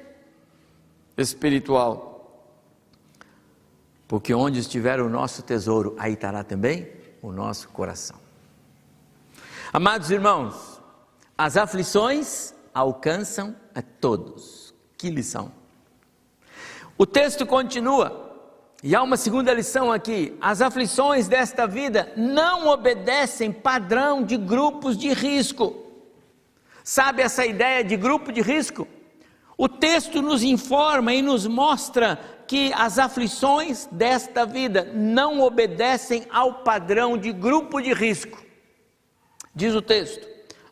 espiritual. 1.16 2.46
Porque 4.06 4.32
onde 4.32 4.60
estiver 4.60 5.00
o 5.00 5.08
nosso 5.08 5.42
tesouro, 5.42 5.96
aí 5.98 6.12
estará 6.12 6.44
também 6.44 6.92
o 7.20 7.32
nosso 7.32 7.68
coração. 7.70 8.27
Amados 9.70 10.10
irmãos, 10.10 10.80
as 11.36 11.58
aflições 11.58 12.54
alcançam 12.72 13.54
a 13.74 13.82
todos. 13.82 14.74
Que 14.96 15.10
lição! 15.10 15.52
O 16.96 17.04
texto 17.04 17.44
continua. 17.44 18.26
E 18.82 18.94
há 18.96 19.02
uma 19.02 19.18
segunda 19.18 19.52
lição 19.52 19.92
aqui: 19.92 20.34
as 20.40 20.62
aflições 20.62 21.28
desta 21.28 21.66
vida 21.66 22.10
não 22.16 22.68
obedecem 22.68 23.52
padrão 23.52 24.22
de 24.22 24.38
grupos 24.38 24.96
de 24.96 25.12
risco. 25.12 25.84
Sabe 26.82 27.20
essa 27.20 27.44
ideia 27.44 27.84
de 27.84 27.94
grupo 27.94 28.32
de 28.32 28.40
risco? 28.40 28.88
O 29.58 29.68
texto 29.68 30.22
nos 30.22 30.42
informa 30.42 31.12
e 31.12 31.20
nos 31.20 31.46
mostra 31.46 32.18
que 32.46 32.72
as 32.72 32.98
aflições 32.98 33.86
desta 33.92 34.46
vida 34.46 34.90
não 34.94 35.40
obedecem 35.40 36.26
ao 36.30 36.62
padrão 36.62 37.18
de 37.18 37.32
grupo 37.32 37.82
de 37.82 37.92
risco. 37.92 38.47
Diz 39.58 39.74
o 39.74 39.82
texto: 39.82 40.24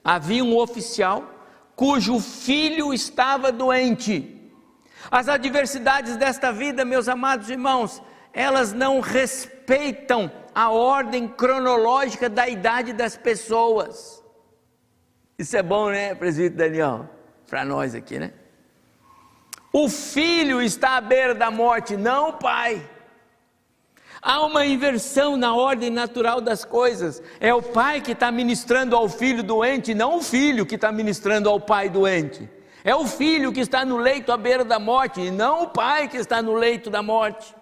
havia 0.04 0.44
um 0.44 0.56
oficial 0.56 1.28
cujo 1.74 2.20
filho 2.20 2.94
estava 2.94 3.50
doente. 3.50 4.32
As 5.10 5.28
adversidades 5.28 6.16
desta 6.16 6.52
vida, 6.52 6.84
meus 6.84 7.08
amados 7.08 7.50
irmãos, 7.50 8.00
elas 8.32 8.72
não 8.72 9.00
respeitam 9.00 10.30
a 10.54 10.70
ordem 10.70 11.26
cronológica 11.26 12.28
da 12.28 12.48
idade 12.48 12.92
das 12.92 13.16
pessoas. 13.16 14.22
Isso 15.36 15.56
é 15.56 15.64
bom, 15.64 15.90
né, 15.90 16.14
presbítero 16.14 16.56
Daniel? 16.56 17.10
Para 17.50 17.64
nós 17.64 17.92
aqui, 17.92 18.20
né? 18.20 18.32
O 19.72 19.88
filho 19.88 20.62
está 20.62 20.96
à 20.96 21.00
beira 21.00 21.34
da 21.34 21.50
morte, 21.50 21.96
não 21.96 22.28
o 22.28 22.32
pai. 22.34 22.88
Há 24.20 24.44
uma 24.44 24.64
inversão 24.64 25.36
na 25.36 25.54
ordem 25.54 25.90
natural 25.90 26.40
das 26.40 26.64
coisas. 26.64 27.22
É 27.38 27.54
o 27.54 27.62
pai 27.62 28.00
que 28.00 28.12
está 28.12 28.30
ministrando 28.30 28.96
ao 28.96 29.08
filho 29.08 29.42
doente, 29.42 29.94
não 29.94 30.18
o 30.18 30.22
filho 30.22 30.66
que 30.66 30.74
está 30.74 30.90
ministrando 30.90 31.48
ao 31.48 31.60
pai 31.60 31.88
doente. 31.88 32.48
É 32.82 32.94
o 32.94 33.06
filho 33.06 33.52
que 33.52 33.60
está 33.60 33.84
no 33.84 33.96
leito 33.96 34.30
à 34.32 34.36
beira 34.36 34.64
da 34.64 34.78
morte, 34.78 35.20
e 35.20 35.30
não 35.30 35.64
o 35.64 35.68
pai 35.68 36.08
que 36.08 36.16
está 36.16 36.40
no 36.40 36.54
leito 36.54 36.88
da 36.88 37.02
morte. 37.02 37.54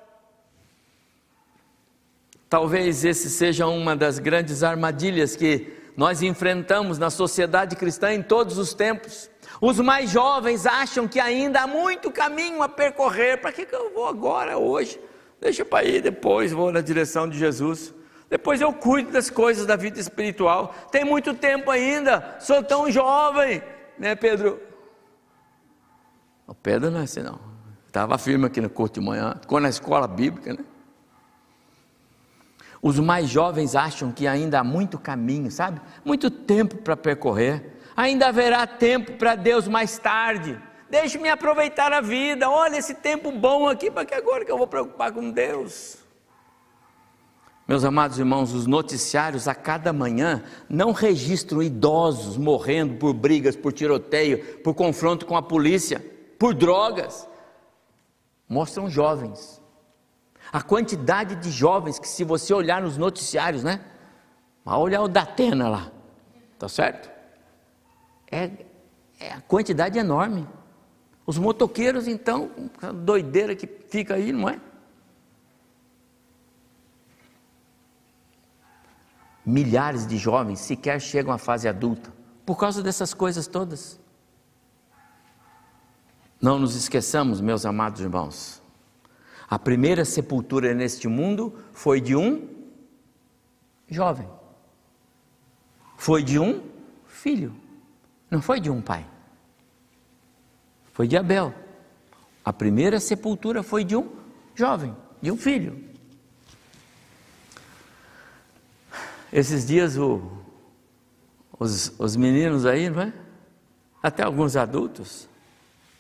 Talvez 2.49 3.05
esse 3.05 3.31
seja 3.31 3.67
uma 3.67 3.97
das 3.97 4.19
grandes 4.19 4.63
armadilhas 4.63 5.35
que 5.35 5.73
nós 5.97 6.23
enfrentamos 6.23 6.99
na 6.99 7.09
sociedade 7.11 7.75
cristã 7.75 8.13
em 8.13 8.23
todos 8.23 8.59
os 8.59 8.75
tempos. 8.75 9.31
Os 9.61 9.81
mais 9.81 10.11
jovens 10.11 10.67
acham 10.67 11.09
que 11.09 11.19
ainda 11.19 11.63
há 11.63 11.67
muito 11.67 12.11
caminho 12.11 12.63
a 12.63 12.69
percorrer. 12.69 13.41
Para 13.41 13.53
que, 13.53 13.65
que 13.65 13.75
eu 13.75 13.93
vou 13.95 14.07
agora, 14.07 14.59
hoje? 14.59 15.01
Deixa 15.41 15.65
para 15.65 15.85
ir, 15.85 16.01
depois 16.01 16.53
vou 16.53 16.73
na 16.73 16.81
direção 16.81 17.29
de 17.29 17.39
Jesus. 17.39 17.95
Depois 18.31 18.61
eu 18.61 18.73
cuido 18.73 19.13
das 19.13 19.31
coisas 19.31 19.67
da 19.67 19.77
vida 19.77 20.01
espiritual. 20.01 20.75
Tem 20.91 21.05
muito 21.05 21.35
tempo 21.35 21.71
ainda, 21.71 22.37
sou 22.41 22.63
tão 22.63 22.91
jovem, 22.91 23.63
né, 23.99 24.15
Pedro? 24.15 24.61
O 26.47 26.55
Pedro 26.55 26.91
não 26.91 27.01
é 27.01 27.05
assim, 27.05 27.23
não. 27.23 27.39
Estava 27.87 28.19
firme 28.19 28.47
aqui 28.47 28.61
no 28.61 28.69
curso 28.69 28.95
de 28.95 29.01
manhã, 29.01 29.37
ficou 29.41 29.61
na 29.61 29.69
escola 29.69 30.09
bíblica, 30.09 30.53
né? 30.53 30.65
Os 32.83 32.99
mais 32.99 33.31
jovens 33.31 33.75
acham 33.75 34.13
que 34.13 34.27
ainda 34.27 34.61
há 34.61 34.65
muito 34.65 34.99
caminho, 34.99 35.51
sabe? 35.51 35.81
Muito 36.05 36.31
tempo 36.31 36.77
para 36.77 36.95
percorrer. 36.95 37.79
Ainda 37.97 38.27
haverá 38.27 38.67
tempo 38.67 39.13
para 39.13 39.35
Deus 39.35 39.67
mais 39.67 39.97
tarde. 39.97 40.61
Deixe-me 40.95 41.29
aproveitar 41.29 41.93
a 41.93 42.01
vida. 42.01 42.49
Olha 42.49 42.77
esse 42.77 42.95
tempo 42.95 43.33
bom 43.33 43.69
aqui, 43.69 43.91
para 43.91 44.05
que 44.05 44.15
agora 44.15 44.45
que 44.45 44.53
eu 44.53 44.57
vou 44.57 44.69
preocupar 44.69 45.11
com 45.11 45.29
Deus? 45.29 45.97
Meus 47.67 47.83
amados 47.83 48.17
irmãos, 48.21 48.53
os 48.53 48.69
noticiários 48.69 49.49
a 49.49 49.57
cada 49.57 49.93
manhã 49.93 50.45
não 50.69 50.93
registram 50.93 51.61
idosos 51.61 52.37
morrendo 52.37 52.95
por 52.95 53.13
brigas, 53.13 53.57
por 53.57 53.73
tiroteio, 53.73 54.61
por 54.63 54.73
confronto 54.73 55.27
com 55.27 55.37
a 55.37 55.43
polícia, 55.43 55.99
por 56.39 56.55
drogas. 56.55 57.29
Mostram 58.49 58.89
jovens. 58.89 59.61
A 60.53 60.63
quantidade 60.63 61.35
de 61.35 61.51
jovens 61.51 61.99
que, 61.99 62.07
se 62.07 62.23
você 62.23 62.55
olhar 62.55 62.81
nos 62.81 62.97
noticiários, 62.97 63.65
né? 63.65 63.85
Vai 64.65 64.79
olhar 64.79 65.03
o 65.03 65.09
da 65.09 65.23
Atena 65.23 65.69
lá, 65.69 65.91
tá 66.57 66.69
certo? 66.69 67.11
É, 68.31 68.49
é 69.19 69.33
a 69.33 69.41
quantidade 69.41 69.99
enorme. 69.99 70.47
Os 71.27 71.39
motoqueiros, 71.39 72.07
então, 72.07 72.51
doideira 73.05 73.57
que 73.57 73.67
fica 73.67 74.15
aí, 74.15 74.33
não 74.33 74.49
é? 74.49 74.61
Milhares 79.45 80.07
de 80.07 80.17
jovens 80.17 80.61
sequer 80.61 81.01
chegam 81.01 81.33
à 81.33 81.39
fase 81.39 81.69
adulta 81.69 82.13
por 82.45 82.59
causa 82.59 82.83
dessas 82.83 83.15
coisas 83.15 83.47
todas. 83.47 83.99
Não 86.41 86.59
nos 86.59 86.77
esqueçamos, 86.77 87.41
meus 87.41 87.65
amados 87.65 88.01
irmãos, 88.01 88.63
a 89.49 89.59
primeira 89.59 90.05
sepultura 90.05 90.75
neste 90.75 91.09
mundo 91.09 91.55
foi 91.73 92.01
de 92.01 92.15
um 92.15 92.49
jovem, 93.89 94.29
foi 95.97 96.23
de 96.23 96.39
um 96.39 96.63
filho, 97.07 97.55
não 98.31 98.43
foi 98.43 98.61
de 98.61 98.71
um 98.71 98.83
pai, 98.83 99.07
foi 100.95 101.07
de 101.09 101.17
Abel. 101.17 101.53
A 102.45 102.53
primeira 102.53 102.99
sepultura 103.01 103.63
foi 103.63 103.85
de 103.85 103.97
um 103.97 104.09
jovem, 104.55 104.97
de 105.21 105.31
um 105.31 105.37
filho. 105.37 105.85
Esses 109.33 109.67
dias 109.67 109.99
o, 109.99 110.23
os, 111.59 111.93
os 111.99 112.15
meninos 112.15 112.65
aí, 112.65 112.89
não 112.89 113.03
é? 113.03 113.13
Até 114.01 114.23
alguns 114.23 114.55
adultos 114.55 115.29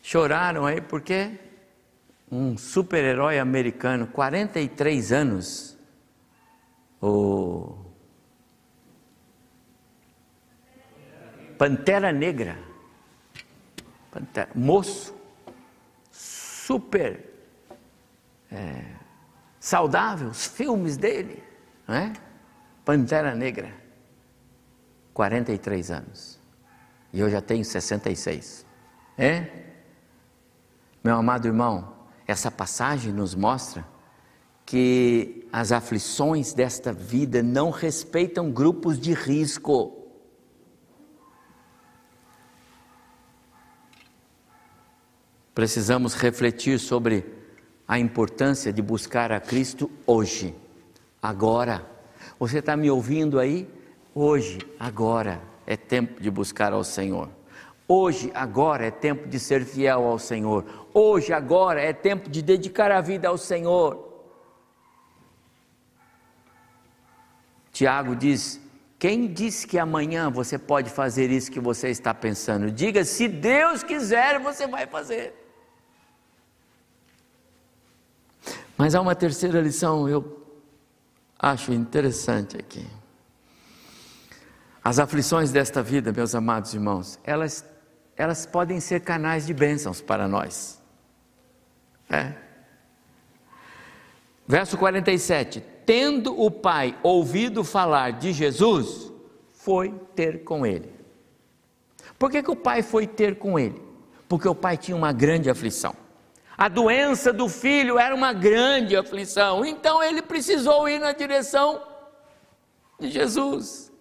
choraram 0.00 0.64
aí 0.64 0.80
porque 0.80 1.32
um 2.30 2.56
super-herói 2.56 3.38
americano, 3.38 4.06
43 4.06 5.12
anos, 5.12 5.76
o 7.00 7.76
Pantera 11.58 12.12
Negra, 12.12 12.73
moço, 14.54 15.14
super 16.10 17.20
é, 18.50 18.84
saudável, 19.58 20.28
os 20.28 20.46
filmes 20.46 20.96
dele, 20.96 21.42
não 21.86 21.94
é? 21.94 22.12
Pantera 22.84 23.34
Negra, 23.34 23.72
43 25.12 25.90
anos. 25.90 26.38
E 27.12 27.20
eu 27.20 27.30
já 27.30 27.40
tenho 27.40 27.64
66. 27.64 28.66
É? 29.16 29.46
Meu 31.02 31.16
amado 31.16 31.46
irmão, 31.46 31.94
essa 32.26 32.50
passagem 32.50 33.12
nos 33.12 33.34
mostra 33.34 33.86
que 34.66 35.46
as 35.52 35.72
aflições 35.72 36.52
desta 36.52 36.92
vida 36.92 37.42
não 37.42 37.70
respeitam 37.70 38.50
grupos 38.50 38.98
de 38.98 39.12
risco. 39.12 40.03
Precisamos 45.54 46.14
refletir 46.14 46.80
sobre 46.80 47.24
a 47.86 47.96
importância 47.96 48.72
de 48.72 48.82
buscar 48.82 49.30
a 49.30 49.38
Cristo 49.38 49.88
hoje, 50.04 50.52
agora. 51.22 51.86
Você 52.40 52.58
está 52.58 52.76
me 52.76 52.90
ouvindo 52.90 53.38
aí? 53.38 53.68
Hoje, 54.12 54.58
agora 54.80 55.40
é 55.64 55.76
tempo 55.76 56.20
de 56.20 56.28
buscar 56.28 56.72
ao 56.72 56.82
Senhor. 56.82 57.28
Hoje, 57.86 58.32
agora 58.34 58.86
é 58.86 58.90
tempo 58.90 59.28
de 59.28 59.38
ser 59.38 59.64
fiel 59.64 60.04
ao 60.04 60.18
Senhor. 60.18 60.64
Hoje, 60.92 61.32
agora 61.32 61.80
é 61.80 61.92
tempo 61.92 62.28
de 62.28 62.42
dedicar 62.42 62.90
a 62.90 63.00
vida 63.00 63.28
ao 63.28 63.38
Senhor. 63.38 64.12
Tiago 67.70 68.16
diz: 68.16 68.60
Quem 68.98 69.32
diz 69.32 69.64
que 69.64 69.78
amanhã 69.78 70.30
você 70.30 70.58
pode 70.58 70.90
fazer 70.90 71.30
isso 71.30 71.50
que 71.52 71.60
você 71.60 71.90
está 71.90 72.12
pensando? 72.12 72.72
Diga: 72.72 73.04
se 73.04 73.28
Deus 73.28 73.84
quiser, 73.84 74.40
você 74.40 74.66
vai 74.66 74.86
fazer. 74.86 75.43
Mas 78.76 78.94
há 78.94 79.00
uma 79.00 79.14
terceira 79.14 79.60
lição, 79.60 80.08
eu 80.08 80.44
acho 81.38 81.72
interessante 81.72 82.56
aqui. 82.56 82.86
As 84.82 84.98
aflições 84.98 85.50
desta 85.50 85.82
vida, 85.82 86.12
meus 86.12 86.34
amados 86.34 86.74
irmãos, 86.74 87.18
elas, 87.24 87.64
elas 88.16 88.44
podem 88.44 88.80
ser 88.80 89.00
canais 89.00 89.46
de 89.46 89.54
bênçãos 89.54 90.00
para 90.00 90.28
nós. 90.28 90.82
É. 92.10 92.34
Verso 94.46 94.76
47: 94.76 95.62
Tendo 95.86 96.38
o 96.38 96.50
pai 96.50 96.98
ouvido 97.02 97.64
falar 97.64 98.12
de 98.12 98.32
Jesus, 98.32 99.10
foi 99.52 99.94
ter 100.14 100.44
com 100.44 100.66
ele. 100.66 100.92
Por 102.18 102.30
que, 102.30 102.42
que 102.42 102.50
o 102.50 102.56
pai 102.56 102.82
foi 102.82 103.06
ter 103.06 103.38
com 103.38 103.58
ele? 103.58 103.82
Porque 104.28 104.48
o 104.48 104.54
pai 104.54 104.76
tinha 104.76 104.96
uma 104.96 105.12
grande 105.12 105.48
aflição. 105.48 105.94
A 106.56 106.68
doença 106.68 107.32
do 107.32 107.48
filho 107.48 107.98
era 107.98 108.14
uma 108.14 108.32
grande 108.32 108.96
aflição, 108.96 109.64
então 109.64 110.02
ele 110.02 110.22
precisou 110.22 110.88
ir 110.88 111.00
na 111.00 111.12
direção 111.12 111.82
de 112.98 113.10
Jesus. 113.10 113.92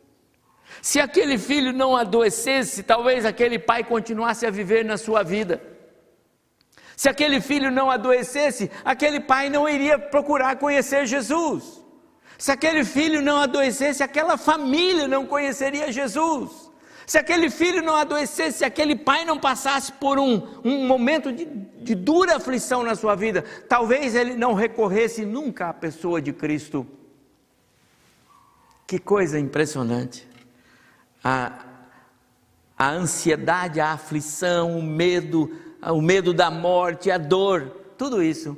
Se 0.81 0.99
aquele 0.99 1.37
filho 1.37 1.73
não 1.73 1.95
adoecesse, 1.95 2.83
talvez 2.83 3.25
aquele 3.25 3.57
pai 3.57 3.83
continuasse 3.83 4.45
a 4.45 4.51
viver 4.51 4.85
na 4.85 4.97
sua 4.97 5.23
vida. 5.23 5.61
Se 6.95 7.09
aquele 7.09 7.41
filho 7.41 7.71
não 7.71 7.89
adoecesse, 7.89 8.69
aquele 8.85 9.19
pai 9.19 9.49
não 9.49 9.67
iria 9.67 9.97
procurar 9.97 10.57
conhecer 10.57 11.05
Jesus. 11.07 11.81
Se 12.37 12.51
aquele 12.51 12.83
filho 12.83 13.21
não 13.21 13.37
adoecesse, 13.37 14.03
aquela 14.03 14.37
família 14.37 15.07
não 15.07 15.25
conheceria 15.25 15.91
Jesus. 15.91 16.62
Se 17.05 17.17
aquele 17.17 17.49
filho 17.49 17.81
não 17.81 17.95
adoecesse, 17.95 18.59
se 18.59 18.65
aquele 18.65 18.95
pai 18.95 19.25
não 19.25 19.37
passasse 19.37 19.91
por 19.93 20.17
um, 20.17 20.41
um 20.63 20.87
momento 20.87 21.31
de, 21.31 21.45
de 21.45 21.95
dura 21.95 22.37
aflição 22.37 22.83
na 22.83 22.95
sua 22.95 23.15
vida, 23.15 23.43
talvez 23.67 24.15
ele 24.15 24.35
não 24.35 24.53
recorresse 24.53 25.25
nunca 25.25 25.69
à 25.69 25.73
pessoa 25.73 26.21
de 26.21 26.31
Cristo. 26.31 26.87
Que 28.87 28.99
coisa 28.99 29.39
impressionante. 29.39 30.27
A, 31.23 31.65
a 32.77 32.89
ansiedade, 32.89 33.79
a 33.79 33.91
aflição, 33.91 34.77
o 34.77 34.83
medo, 34.83 35.51
o 35.81 36.01
medo 36.01 36.33
da 36.33 36.49
morte, 36.49 37.11
a 37.11 37.17
dor, 37.17 37.67
tudo 37.97 38.21
isso 38.21 38.57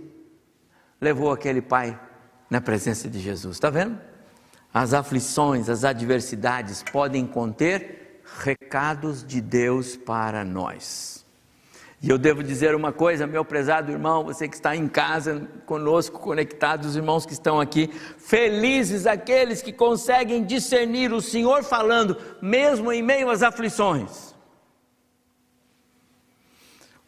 levou 1.00 1.32
aquele 1.32 1.62
pai 1.62 2.00
na 2.50 2.62
presença 2.62 3.10
de 3.10 3.20
Jesus. 3.20 3.58
Está 3.58 3.70
vendo? 3.70 4.00
As 4.74 4.94
aflições, 4.94 5.70
as 5.70 5.84
adversidades 5.84 6.84
podem 6.84 7.26
conter 7.26 8.05
recados 8.40 9.24
de 9.24 9.42
Deus 9.42 9.96
para 9.96 10.44
nós. 10.44 11.26
E 12.02 12.10
eu 12.10 12.18
devo 12.18 12.44
dizer 12.44 12.76
uma 12.76 12.92
coisa, 12.92 13.26
meu 13.26 13.44
prezado 13.44 13.92
irmão, 13.92 14.26
você 14.26 14.48
que 14.48 14.56
está 14.56 14.76
em 14.76 14.88
casa 14.88 15.48
conosco, 15.66 16.20
conectados, 16.20 16.90
os 16.90 16.96
irmãos 16.96 17.26
que 17.26 17.34
estão 17.34 17.60
aqui, 17.60 17.88
felizes 18.18 19.08
aqueles 19.08 19.62
que 19.62 19.74
conseguem 19.74 20.44
discernir 20.44 21.12
o 21.12 21.22
Senhor 21.22 21.64
falando, 21.64 22.16
mesmo 22.42 22.92
em 22.92 23.02
meio 23.02 23.30
às 23.30 23.42
aflições. 23.42 24.36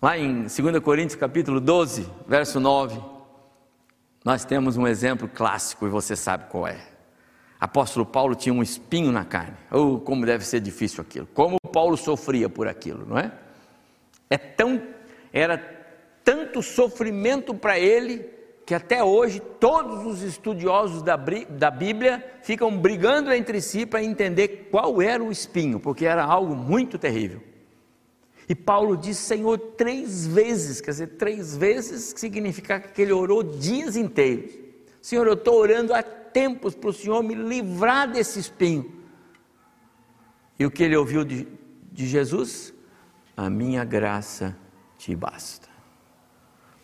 Lá 0.02 0.18
em 0.18 0.44
2 0.44 0.80
Coríntios 0.84 1.20
capítulo 1.20 1.60
12, 1.60 2.10
verso 2.28 2.60
9, 2.60 3.00
nós 4.24 4.46
temos 4.46 4.78
um 4.78 4.88
exemplo 4.88 5.28
clássico 5.28 5.86
e 5.86 5.90
você 5.90 6.16
sabe 6.16 6.46
qual 6.50 6.68
é. 6.68 6.97
Apóstolo 7.60 8.06
Paulo 8.06 8.36
tinha 8.36 8.54
um 8.54 8.62
espinho 8.62 9.12
na 9.12 9.26
carne. 9.26 9.58
Oh, 9.72 10.00
como 10.00 10.26
deve 10.26 10.46
ser 10.46 10.60
difícil 10.60 11.02
aquilo. 11.02 11.28
Como 11.34 11.58
Paulo 11.74 11.98
sofria 11.98 12.48
por 12.48 12.68
aquilo, 12.68 13.06
não 13.06 13.18
é? 13.18 13.32
É 14.30 14.38
tão 14.38 14.82
era 15.34 15.58
tanto 16.24 16.62
sofrimento 16.62 17.54
para 17.54 17.80
ele 17.80 18.38
que 18.66 18.74
até 18.74 19.02
hoje 19.02 19.40
todos 19.40 20.06
os 20.06 20.22
estudiosos 20.22 21.02
da, 21.02 21.16
da 21.16 21.72
Bíblia 21.72 22.24
ficam 22.44 22.78
brigando 22.78 23.32
entre 23.32 23.62
si 23.62 23.86
para 23.86 24.04
entender 24.04 24.68
qual 24.70 25.02
era 25.02 25.24
o 25.24 25.32
espinho, 25.32 25.80
porque 25.80 26.06
era 26.06 26.24
algo 26.24 26.54
muito 26.54 26.98
terrível. 26.98 27.42
E 28.50 28.54
Paulo 28.54 28.98
diz 28.98 29.18
Senhor 29.18 29.58
três 29.58 30.28
vezes, 30.28 30.82
quer 30.82 30.92
dizer, 30.92 31.08
três 31.18 31.56
vezes 31.56 32.14
significa 32.18 32.80
que 32.80 33.02
ele 33.02 33.14
orou 33.14 33.42
dias 33.42 33.96
inteiros. 33.96 34.52
Senhor, 35.02 35.26
eu 35.28 35.34
estou 35.34 35.56
orando 35.56 35.94
há 35.94 36.04
tempos 36.38 36.76
para 36.76 36.92
o 36.92 36.94
Senhor 36.94 37.24
me 37.24 37.34
livrar 37.34 38.08
desse 38.08 38.38
espinho. 38.40 38.94
E 40.60 40.64
o 40.64 40.70
que 40.70 40.84
ele 40.84 40.96
ouviu 40.96 41.26
de, 41.26 41.48
de 41.92 42.06
Jesus? 42.06 42.72
A 43.36 43.50
minha 43.50 43.84
graça 43.84 44.56
te 45.00 45.16
basta. 45.16 45.68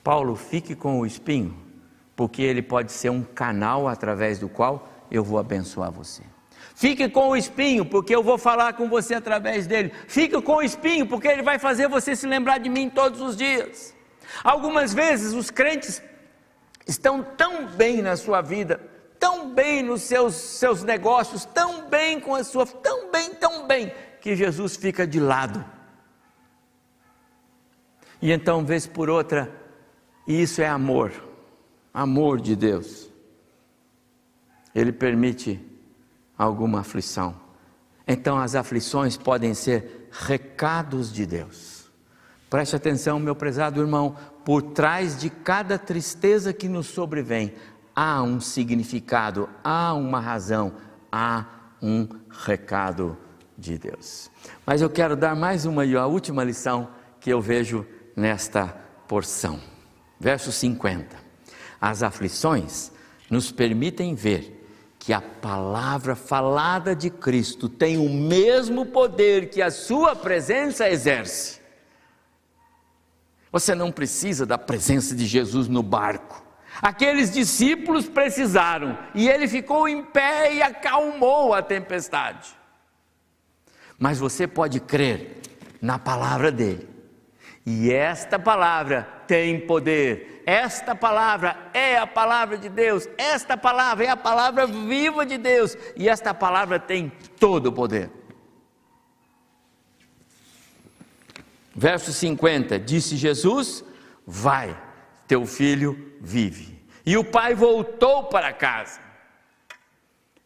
Paulo, 0.04 0.36
fique 0.36 0.74
com 0.74 1.00
o 1.00 1.06
espinho 1.06 1.56
porque 2.16 2.42
ele 2.42 2.64
pode 2.64 2.92
ser 2.92 3.12
um 3.12 3.24
canal 3.24 3.88
através 3.88 4.40
do 4.40 4.50
qual 4.50 4.90
eu 5.12 5.24
vou 5.24 5.38
abençoar 5.38 5.92
você. 5.92 6.24
Fique 6.74 7.08
com 7.08 7.30
o 7.30 7.38
espinho, 7.38 7.86
porque 7.86 8.16
eu 8.16 8.24
vou 8.24 8.40
falar 8.40 8.74
com 8.74 8.90
você 8.90 9.14
através 9.14 9.68
dele. 9.68 9.92
Fique 10.08 10.42
com 10.42 10.56
o 10.56 10.64
espinho, 10.64 11.06
porque 11.06 11.28
ele 11.28 11.44
vai 11.44 11.60
fazer 11.60 11.88
você 11.88 12.16
se 12.16 12.26
lembrar 12.26 12.58
de 12.58 12.70
mim 12.70 12.90
todos 12.90 13.22
os 13.22 13.38
dias. 13.38 13.96
Algumas 14.44 14.96
vezes 14.96 15.34
os 15.34 15.52
crentes 15.52 16.02
estão 16.88 17.22
tão 17.22 17.68
bem 17.68 18.02
na 18.02 18.16
sua 18.16 18.42
vida, 18.42 18.93
tão 19.24 19.54
bem 19.54 19.82
nos 19.82 20.02
seus, 20.02 20.36
seus 20.36 20.84
negócios, 20.84 21.46
tão 21.46 21.90
bem 21.90 22.20
com 22.20 22.36
a 22.36 22.44
sua, 22.44 22.66
tão 22.66 23.10
bem, 23.10 23.34
tão 23.36 23.66
bem, 23.66 23.94
que 24.20 24.36
Jesus 24.36 24.76
fica 24.76 25.08
de 25.08 25.20
lado. 25.20 25.64
E 28.22 28.32
então, 28.32 28.66
vez 28.66 28.86
por 28.86 29.10
outra, 29.10 29.50
isso 30.28 30.62
é 30.62 30.68
amor 30.68 31.12
amor 31.94 32.42
de 32.42 32.56
Deus, 32.56 33.10
Ele 34.74 34.92
permite 34.92 35.60
alguma 36.36 36.80
aflição. 36.80 37.36
Então, 38.08 38.38
as 38.38 38.56
aflições 38.56 39.16
podem 39.16 39.54
ser 39.54 40.10
recados 40.12 41.14
de 41.14 41.26
Deus. 41.26 41.90
Preste 42.50 42.76
atenção, 42.76 43.20
meu 43.20 43.36
prezado 43.36 43.80
irmão, 43.80 44.16
por 44.44 44.62
trás 44.62 45.18
de 45.18 45.30
cada 45.30 45.78
tristeza 45.78 46.52
que 46.52 46.68
nos 46.68 46.88
sobrevém, 46.88 47.54
há 47.96 48.22
um 48.22 48.40
significado, 48.40 49.50
há 49.64 49.94
uma 49.94 50.20
razão, 50.20 50.74
há 51.12 51.46
um 51.82 52.08
recado 52.30 53.18
de 53.58 53.78
Deus. 53.78 54.30
Mas 54.66 54.82
eu 54.82 54.90
quero 54.90 55.16
dar 55.16 55.36
mais 55.36 55.66
uma 55.66 55.86
e 55.86 55.96
a 55.96 56.06
última 56.06 56.44
lição 56.44 56.90
que 57.20 57.30
eu 57.30 57.42
vejo 57.42 57.86
nesta 58.16 58.68
porção. 59.08 59.60
Verso 60.20 60.52
50. 60.52 61.16
As 61.80 62.02
aflições 62.02 62.92
nos 63.30 63.52
permitem 63.52 64.16
ver 64.16 64.62
que 64.98 65.12
a 65.12 65.20
palavra 65.20 66.16
falada 66.16 66.96
de 66.96 67.10
Cristo 67.10 67.68
tem 67.68 67.98
o 67.98 68.10
mesmo 68.10 68.86
poder 68.86 69.50
que 69.50 69.62
a 69.62 69.70
sua 69.70 70.16
presença 70.16 70.90
exerce. 70.90 71.60
Você 73.52 73.76
não 73.76 73.92
precisa 73.92 74.46
da 74.46 74.58
presença 74.58 75.14
de 75.14 75.26
Jesus 75.26 75.68
no 75.68 75.84
barco. 75.84 76.44
Aqueles 76.82 77.32
discípulos 77.32 78.08
precisaram, 78.08 78.98
e 79.14 79.30
ele 79.30 79.48
ficou 79.48 79.88
em 79.88 80.04
pé 80.04 80.54
e 80.54 80.62
acalmou 80.62 81.54
a 81.54 81.62
tempestade. 81.62 82.56
Mas 83.98 84.20
você 84.20 84.48
pode 84.48 84.80
crer 84.80 85.42
na 85.82 86.00
palavra 86.00 86.52
dele, 86.52 86.90
e 87.66 87.92
esta 87.92 88.38
palavra 88.38 89.08
tem 89.28 89.60
poder 89.66 90.34
esta 90.46 90.94
palavra 90.94 91.70
é 91.74 91.98
a 91.98 92.06
palavra 92.06 92.58
de 92.58 92.68
Deus, 92.68 93.08
esta 93.18 93.56
palavra 93.56 94.06
é 94.06 94.10
a 94.10 94.18
palavra 94.18 94.68
viva 94.68 95.26
de 95.26 95.38
Deus, 95.38 95.78
e 95.96 96.10
esta 96.10 96.34
palavra 96.34 96.80
tem 96.80 97.12
todo 97.40 97.68
o 97.68 97.72
poder. 97.72 98.12
Verso 101.74 102.12
50: 102.12 102.78
Disse 102.78 103.16
Jesus: 103.16 103.86
Vai, 104.28 104.78
teu 105.28 105.46
filho 105.46 106.14
vive. 106.22 106.82
E 107.06 107.18
o 107.18 107.24
pai 107.24 107.54
voltou 107.54 108.26
para 108.26 108.54
casa. 108.54 109.00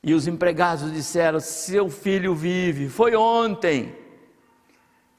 E 0.03 0.13
os 0.13 0.27
empregados 0.27 0.91
disseram: 0.91 1.39
Seu 1.39 1.89
filho 1.89 2.33
vive, 2.33 2.89
foi 2.89 3.15
ontem. 3.15 3.95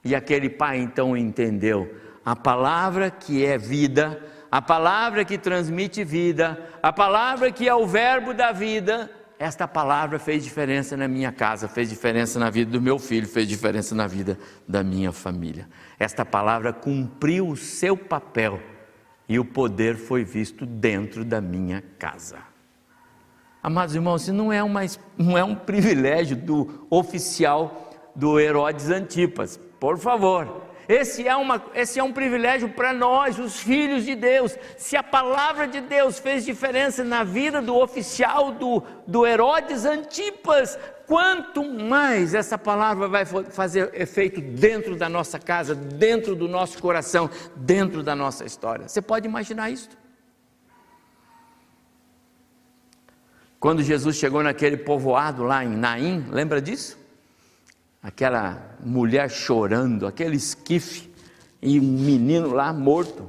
E 0.05 0.15
aquele 0.15 0.49
pai 0.49 0.79
então 0.79 1.17
entendeu: 1.17 1.95
a 2.25 2.35
palavra 2.35 3.11
que 3.11 3.45
é 3.45 3.59
vida 3.59 4.23
a 4.51 4.63
palavra 4.63 5.25
que 5.25 5.37
transmite 5.37 6.03
vida, 6.03 6.59
a 6.83 6.93
palavra 6.93 7.53
que 7.53 7.69
é 7.69 7.75
o 7.75 7.87
verbo 7.87 8.33
da 8.33 8.51
vida, 8.51 9.11
esta 9.39 9.69
palavra 9.69 10.19
fez 10.19 10.43
diferença 10.43 10.97
na 10.97 11.07
minha 11.07 11.31
casa, 11.31 11.69
fez 11.69 11.89
diferença 11.89 12.39
na 12.39 12.51
vida 12.51 12.71
do 12.71 12.81
meu 12.81 12.99
filho, 12.99 13.29
fez 13.29 13.47
diferença 13.47 13.95
na 13.95 14.07
vida 14.07 14.39
da 14.67 14.83
minha 14.83 15.13
família. 15.13 15.69
Esta 15.99 16.25
palavra 16.25 16.73
cumpriu 16.73 17.49
o 17.49 17.57
seu 17.57 17.97
papel 17.97 18.61
e 19.29 19.39
o 19.39 19.45
poder 19.45 19.97
foi 19.97 20.25
visto 20.25 20.65
dentro 20.65 21.25
da 21.25 21.41
minha 21.41 21.83
casa. 21.99 22.39
Amados 23.63 23.95
irmãos, 23.95 24.23
isso 24.23 24.33
não 24.33 24.53
é, 24.53 24.63
uma, 24.63 24.81
não 25.17 25.37
é 25.37 25.45
um 25.45 25.55
privilégio 25.55 26.37
do 26.37 26.87
oficial 26.89 27.91
do 28.15 28.41
Herodes 28.41 28.89
Antipas, 28.89 29.61
por 29.79 29.99
favor. 29.99 30.68
Esse 30.89 31.29
é, 31.29 31.37
uma, 31.37 31.63
esse 31.75 31.99
é 31.99 32.03
um 32.03 32.15
privilégio 32.15 32.71
para 32.71 32.95
nós, 32.95 33.39
os 33.39 33.61
filhos 33.61 34.07
de 34.07 34.15
Deus. 34.15 34.57
Se 34.79 34.97
a 34.97 35.03
palavra 35.03 35.69
de 35.69 35.83
Deus 35.83 36.19
fez 36.19 36.47
diferença 36.47 37.05
na 37.05 37.23
vida 37.23 37.61
do 37.61 37.77
oficial 37.77 38.53
do, 38.53 38.83
do 39.07 39.27
Herodes 39.27 39.85
Antipas, 39.85 40.79
quanto 41.07 41.63
mais 41.63 42.33
essa 42.33 42.57
palavra 42.57 43.07
vai 43.07 43.27
fazer 43.27 43.91
efeito 43.93 44.41
dentro 44.41 44.97
da 44.97 45.11
nossa 45.11 45.39
casa, 45.39 45.75
dentro 45.75 46.35
do 46.35 46.49
nosso 46.49 46.81
coração, 46.81 47.29
dentro 47.55 48.03
da 48.03 48.17
nossa 48.17 48.47
história. 48.47 48.89
Você 48.89 49.03
pode 49.03 49.29
imaginar 49.29 49.69
isso? 49.69 49.91
Quando 53.61 53.83
Jesus 53.83 54.17
chegou 54.17 54.43
naquele 54.43 54.79
povoado 54.79 55.43
lá 55.43 55.63
em 55.63 55.77
Naim, 55.77 56.27
lembra 56.31 56.63
disso? 56.63 56.97
Aquela 58.03 58.77
mulher 58.81 59.31
chorando, 59.31 60.07
aquele 60.07 60.37
esquife 60.37 61.13
e 61.61 61.79
um 61.79 61.83
menino 61.83 62.53
lá 62.53 62.73
morto. 62.73 63.29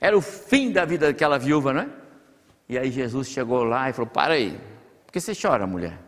Era 0.00 0.16
o 0.16 0.20
fim 0.20 0.72
da 0.72 0.84
vida 0.84 1.06
daquela 1.06 1.38
viúva, 1.38 1.72
não 1.72 1.80
é? 1.82 1.88
E 2.68 2.78
aí 2.78 2.90
Jesus 2.90 3.28
chegou 3.28 3.64
lá 3.64 3.88
e 3.88 3.92
falou: 3.92 4.10
Para 4.10 4.34
aí, 4.34 4.58
por 5.06 5.12
que 5.12 5.20
você 5.20 5.32
chora, 5.34 5.66
mulher? 5.66 5.98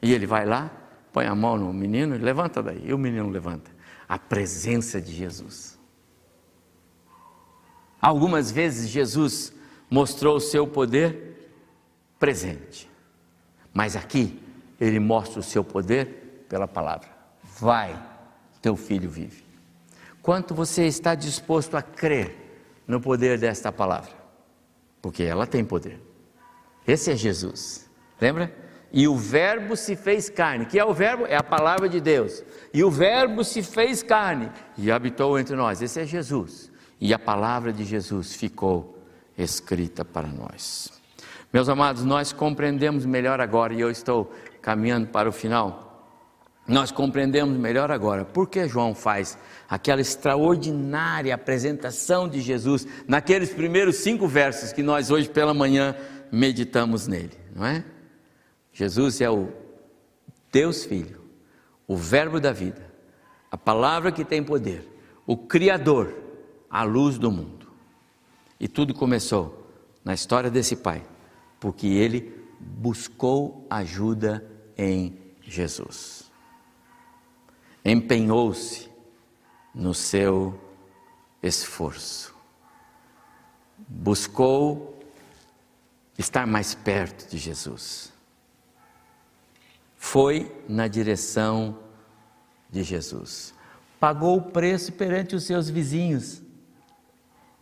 E 0.00 0.12
ele 0.12 0.26
vai 0.26 0.44
lá, 0.44 0.70
põe 1.12 1.26
a 1.26 1.34
mão 1.34 1.56
no 1.56 1.72
menino 1.72 2.14
e 2.14 2.18
levanta 2.18 2.62
daí. 2.62 2.82
E 2.84 2.94
o 2.94 2.98
menino 2.98 3.28
levanta. 3.28 3.70
A 4.08 4.18
presença 4.18 5.00
de 5.00 5.12
Jesus. 5.12 5.78
Algumas 8.00 8.50
vezes 8.50 8.90
Jesus 8.90 9.52
mostrou 9.88 10.36
o 10.36 10.40
seu 10.40 10.66
poder 10.66 11.50
presente, 12.18 12.90
mas 13.72 13.94
aqui 13.94 14.42
ele 14.80 14.98
mostra 14.98 15.38
o 15.38 15.42
seu 15.42 15.62
poder 15.62 16.44
pela 16.48 16.66
palavra. 16.66 17.11
Vai, 17.62 17.96
teu 18.60 18.74
filho 18.74 19.08
vive. 19.08 19.44
Quanto 20.20 20.52
você 20.52 20.84
está 20.84 21.14
disposto 21.14 21.76
a 21.76 21.80
crer 21.80 22.34
no 22.88 23.00
poder 23.00 23.38
desta 23.38 23.70
palavra? 23.70 24.10
Porque 25.00 25.22
ela 25.22 25.46
tem 25.46 25.64
poder. 25.64 26.00
Esse 26.84 27.12
é 27.12 27.16
Jesus. 27.16 27.88
Lembra? 28.20 28.52
E 28.92 29.06
o 29.06 29.16
Verbo 29.16 29.76
se 29.76 29.94
fez 29.94 30.28
carne. 30.28 30.66
Que 30.66 30.76
é 30.76 30.84
o 30.84 30.92
Verbo? 30.92 31.24
É 31.24 31.36
a 31.36 31.42
palavra 31.44 31.88
de 31.88 32.00
Deus. 32.00 32.42
E 32.74 32.82
o 32.82 32.90
Verbo 32.90 33.44
se 33.44 33.62
fez 33.62 34.02
carne 34.02 34.50
e 34.76 34.90
habitou 34.90 35.38
entre 35.38 35.54
nós. 35.54 35.80
Esse 35.80 36.00
é 36.00 36.04
Jesus. 36.04 36.68
E 37.00 37.14
a 37.14 37.18
palavra 37.18 37.72
de 37.72 37.84
Jesus 37.84 38.34
ficou 38.34 38.98
escrita 39.38 40.04
para 40.04 40.26
nós. 40.26 40.90
Meus 41.52 41.68
amados, 41.68 42.02
nós 42.02 42.32
compreendemos 42.32 43.06
melhor 43.06 43.40
agora, 43.40 43.72
e 43.72 43.80
eu 43.80 43.88
estou 43.88 44.32
caminhando 44.60 45.06
para 45.06 45.28
o 45.28 45.32
final 45.32 45.91
nós 46.66 46.92
compreendemos 46.92 47.56
melhor 47.58 47.90
agora 47.90 48.24
por 48.24 48.48
que 48.48 48.68
João 48.68 48.94
faz 48.94 49.36
aquela 49.68 50.00
extraordinária 50.00 51.34
apresentação 51.34 52.28
de 52.28 52.40
Jesus 52.40 52.86
naqueles 53.06 53.52
primeiros 53.52 53.96
cinco 53.96 54.28
versos 54.28 54.72
que 54.72 54.82
nós 54.82 55.10
hoje 55.10 55.28
pela 55.28 55.52
manhã 55.52 55.96
meditamos 56.30 57.06
nele, 57.06 57.36
não 57.54 57.66
é? 57.66 57.84
Jesus 58.72 59.20
é 59.20 59.28
o 59.28 59.52
Deus 60.50 60.84
Filho, 60.84 61.20
o 61.86 61.96
Verbo 61.96 62.40
da 62.40 62.52
vida, 62.52 62.90
a 63.50 63.58
palavra 63.58 64.12
que 64.12 64.24
tem 64.24 64.42
poder, 64.42 64.88
o 65.26 65.36
Criador, 65.36 66.14
a 66.70 66.84
luz 66.84 67.18
do 67.18 67.30
mundo. 67.30 67.70
E 68.58 68.68
tudo 68.68 68.94
começou 68.94 69.68
na 70.04 70.14
história 70.14 70.50
desse 70.50 70.76
pai, 70.76 71.02
porque 71.58 71.86
ele 71.86 72.32
buscou 72.60 73.66
ajuda 73.68 74.44
em 74.78 75.18
Jesus. 75.42 76.21
Empenhou-se 77.84 78.88
no 79.74 79.92
seu 79.92 80.58
esforço. 81.42 82.34
Buscou 83.76 85.00
estar 86.16 86.46
mais 86.46 86.74
perto 86.74 87.28
de 87.28 87.38
Jesus. 87.38 88.12
Foi 89.96 90.64
na 90.68 90.86
direção 90.88 91.78
de 92.70 92.82
Jesus. 92.82 93.54
Pagou 93.98 94.38
o 94.38 94.42
preço 94.42 94.92
perante 94.92 95.34
os 95.34 95.44
seus 95.44 95.68
vizinhos. 95.68 96.42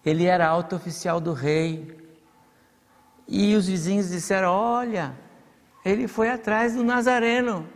Ele 0.05 0.25
era 0.25 0.47
alto 0.47 0.77
oficial 0.77 1.21
do 1.21 1.33
rei. 1.33 1.99
E 3.29 3.55
os 3.55 3.67
vizinhos 3.67 4.09
disseram: 4.09 4.51
Olha, 4.51 5.15
ele 5.85 6.09
foi 6.09 6.31
atrás 6.31 6.75
do 6.75 6.83
Nazareno. 6.83 7.69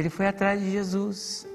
Ele 0.00 0.08
foi 0.08 0.26
atrás 0.26 0.58
de 0.58 0.70
Jesus. 0.70 1.46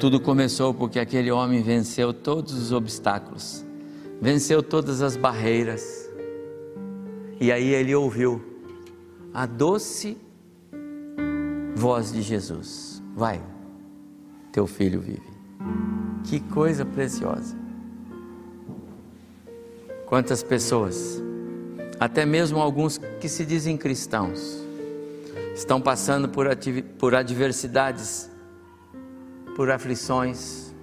Tudo 0.00 0.18
começou 0.18 0.72
porque 0.72 0.98
aquele 0.98 1.30
homem 1.30 1.62
venceu 1.62 2.14
todos 2.14 2.54
os 2.54 2.72
obstáculos, 2.72 3.62
venceu 4.18 4.62
todas 4.62 5.02
as 5.02 5.18
barreiras. 5.18 6.10
E 7.38 7.52
aí 7.52 7.74
ele 7.74 7.94
ouviu 7.94 8.42
a 9.34 9.44
doce 9.44 10.16
voz 11.74 12.10
de 12.10 12.22
Jesus: 12.22 13.02
Vai, 13.14 13.38
teu 14.52 14.66
filho 14.66 14.98
vive. 14.98 15.28
Que 16.24 16.40
coisa 16.40 16.86
preciosa. 16.86 17.54
Quantas 20.06 20.42
pessoas, 20.42 21.22
até 22.00 22.24
mesmo 22.24 22.60
alguns 22.60 22.96
que 23.20 23.28
se 23.28 23.44
dizem 23.44 23.76
cristãos, 23.76 24.64
estão 25.56 25.80
passando 25.80 26.28
por, 26.28 26.46
por 26.98 27.14
adversidades 27.14 28.30
por 29.56 29.70
aflições, 29.70 30.74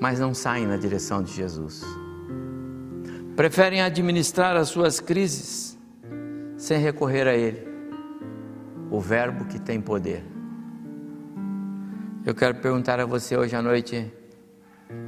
mas 0.00 0.20
não 0.20 0.32
saem 0.32 0.64
na 0.64 0.76
direção 0.76 1.24
de 1.24 1.32
Jesus. 1.32 1.82
Preferem 3.34 3.82
administrar 3.82 4.56
as 4.56 4.68
suas 4.68 5.00
crises 5.00 5.76
sem 6.56 6.78
recorrer 6.78 7.26
a 7.26 7.34
Ele, 7.34 7.66
o 8.92 9.00
Verbo 9.00 9.44
que 9.46 9.58
tem 9.58 9.80
poder. 9.80 10.24
Eu 12.24 12.32
quero 12.32 12.54
perguntar 12.54 13.00
a 13.00 13.04
você 13.04 13.36
hoje 13.36 13.56
à 13.56 13.60
noite: 13.60 14.08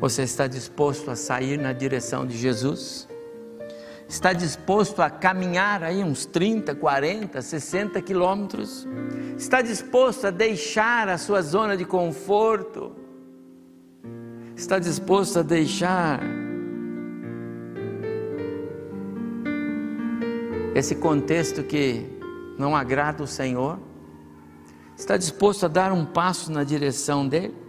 você 0.00 0.22
está 0.22 0.48
disposto 0.48 1.08
a 1.08 1.14
sair 1.14 1.56
na 1.56 1.72
direção 1.72 2.26
de 2.26 2.36
Jesus? 2.36 3.08
Está 4.08 4.32
disposto 4.32 5.02
a 5.02 5.10
caminhar 5.10 5.82
aí 5.82 6.02
uns 6.02 6.24
30, 6.24 6.74
40, 6.74 7.42
60 7.42 8.00
quilômetros, 8.02 8.86
está 9.36 9.60
disposto 9.60 10.26
a 10.26 10.30
deixar 10.30 11.08
a 11.08 11.18
sua 11.18 11.42
zona 11.42 11.76
de 11.76 11.84
conforto, 11.84 12.94
está 14.54 14.78
disposto 14.78 15.40
a 15.40 15.42
deixar 15.42 16.20
esse 20.74 20.94
contexto 20.94 21.64
que 21.64 22.06
não 22.58 22.76
agrada 22.76 23.22
o 23.22 23.26
Senhor, 23.26 23.78
está 24.96 25.16
disposto 25.16 25.64
a 25.64 25.68
dar 25.68 25.92
um 25.92 26.06
passo 26.06 26.52
na 26.52 26.62
direção 26.62 27.26
dele? 27.26 27.65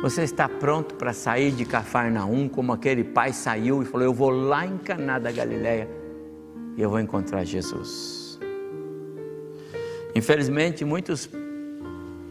Você 0.00 0.22
está 0.22 0.48
pronto 0.48 0.94
para 0.94 1.12
sair 1.12 1.50
de 1.50 1.64
Cafarnaum 1.64 2.48
como 2.48 2.72
aquele 2.72 3.02
pai 3.02 3.32
saiu 3.32 3.82
e 3.82 3.84
falou: 3.84 4.06
Eu 4.06 4.14
vou 4.14 4.30
lá 4.30 4.64
em 4.64 4.78
Caná 4.78 5.18
da 5.18 5.32
Galileia 5.32 5.88
e 6.76 6.82
eu 6.82 6.88
vou 6.88 7.00
encontrar 7.00 7.44
Jesus. 7.44 8.38
Infelizmente, 10.14 10.84
muitos, 10.84 11.28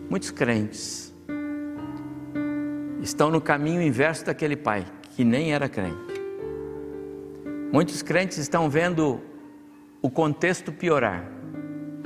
muitos 0.10 0.32
crentes 0.32 1.14
estão 3.02 3.30
no 3.30 3.42
caminho 3.42 3.82
inverso 3.82 4.26
daquele 4.26 4.56
pai, 4.56 4.86
que 5.16 5.26
nem 5.26 5.54
era 5.54 5.68
crente. 5.68 6.22
Muitos 7.72 8.02
crentes 8.02 8.38
estão 8.38 8.70
vendo 8.70 9.20
o 10.02 10.10
contexto 10.10 10.72
piorar, 10.72 11.30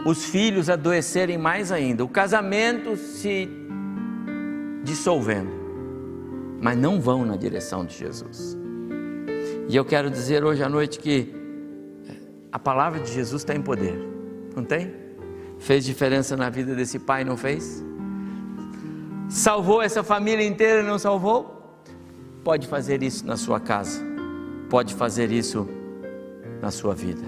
os 0.08 0.26
filhos 0.26 0.72
adoecerem 0.72 1.38
mais 1.38 1.72
ainda, 1.72 2.04
o 2.04 2.08
casamento 2.08 2.98
se 2.98 3.48
dissolvendo, 4.84 5.52
mas 6.62 6.78
não 6.78 7.00
vão 7.00 7.26
na 7.26 7.36
direção 7.36 7.86
de 7.86 7.98
Jesus. 7.98 8.58
E 9.68 9.76
eu 9.76 9.86
quero 9.86 10.10
dizer 10.10 10.44
hoje 10.44 10.64
à 10.64 10.70
noite 10.70 11.00
que 11.00 11.34
a 12.52 12.60
palavra 12.60 13.00
de 13.00 13.12
Jesus 13.12 13.44
tem 13.44 13.62
poder, 13.62 13.98
não 14.56 14.64
tem? 14.64 14.94
Fez 15.58 15.86
diferença 15.86 16.36
na 16.36 16.50
vida 16.50 16.76
desse 16.76 17.00
pai, 17.00 17.24
não 17.24 17.38
fez? 17.38 17.84
Salvou 19.30 19.82
essa 19.82 20.04
família 20.04 20.46
inteira, 20.46 20.84
não 20.84 21.00
salvou? 21.00 21.80
Pode 22.44 22.68
fazer 22.68 23.02
isso 23.04 23.26
na 23.26 23.38
sua 23.38 23.60
casa, 23.60 24.02
pode 24.70 24.94
fazer 24.96 25.32
isso 25.32 25.70
na 26.62 26.72
sua 26.72 26.94
vida. 26.94 27.24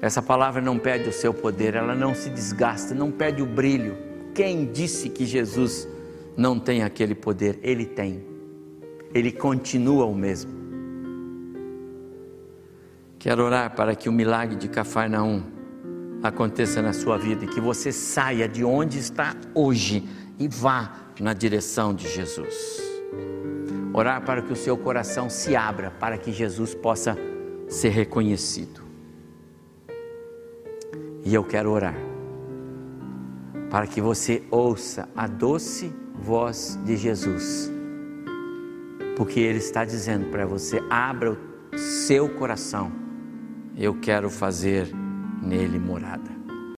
Essa 0.00 0.20
palavra 0.20 0.60
não 0.60 0.78
perde 0.78 1.08
o 1.08 1.12
seu 1.12 1.32
poder, 1.32 1.76
ela 1.76 1.94
não 1.94 2.12
se 2.12 2.28
desgasta, 2.28 2.92
não 2.92 3.10
perde 3.12 3.40
o 3.40 3.46
brilho 3.46 3.96
quem 4.34 4.64
disse 4.70 5.08
que 5.08 5.24
Jesus 5.24 5.88
não 6.36 6.58
tem 6.58 6.82
aquele 6.82 7.14
poder? 7.14 7.58
Ele 7.62 7.84
tem. 7.84 8.24
Ele 9.14 9.30
continua 9.30 10.06
o 10.06 10.14
mesmo. 10.14 10.50
Quero 13.18 13.44
orar 13.44 13.74
para 13.76 13.94
que 13.94 14.08
o 14.08 14.12
milagre 14.12 14.56
de 14.56 14.68
Cafarnaum 14.68 15.42
aconteça 16.22 16.80
na 16.80 16.92
sua 16.92 17.18
vida 17.18 17.44
e 17.44 17.48
que 17.48 17.60
você 17.60 17.92
saia 17.92 18.48
de 18.48 18.64
onde 18.64 18.98
está 18.98 19.36
hoje 19.54 20.08
e 20.38 20.48
vá 20.48 20.92
na 21.20 21.32
direção 21.32 21.94
de 21.94 22.08
Jesus. 22.08 22.82
Orar 23.92 24.24
para 24.24 24.42
que 24.42 24.52
o 24.52 24.56
seu 24.56 24.76
coração 24.76 25.28
se 25.28 25.54
abra 25.54 25.90
para 25.90 26.16
que 26.16 26.32
Jesus 26.32 26.74
possa 26.74 27.16
ser 27.68 27.90
reconhecido. 27.90 28.80
E 31.24 31.32
eu 31.32 31.44
quero 31.44 31.70
orar 31.70 32.11
para 33.72 33.86
que 33.86 34.02
você 34.02 34.42
ouça 34.50 35.08
a 35.16 35.26
doce 35.26 35.90
voz 36.14 36.78
de 36.84 36.94
Jesus. 36.94 37.72
Porque 39.16 39.40
Ele 39.40 39.60
está 39.60 39.82
dizendo 39.82 40.26
para 40.26 40.44
você: 40.44 40.78
abra 40.90 41.32
o 41.32 41.78
seu 41.78 42.28
coração, 42.28 42.92
eu 43.74 43.98
quero 43.98 44.28
fazer 44.28 44.94
nele 45.42 45.78
morada. 45.78 46.41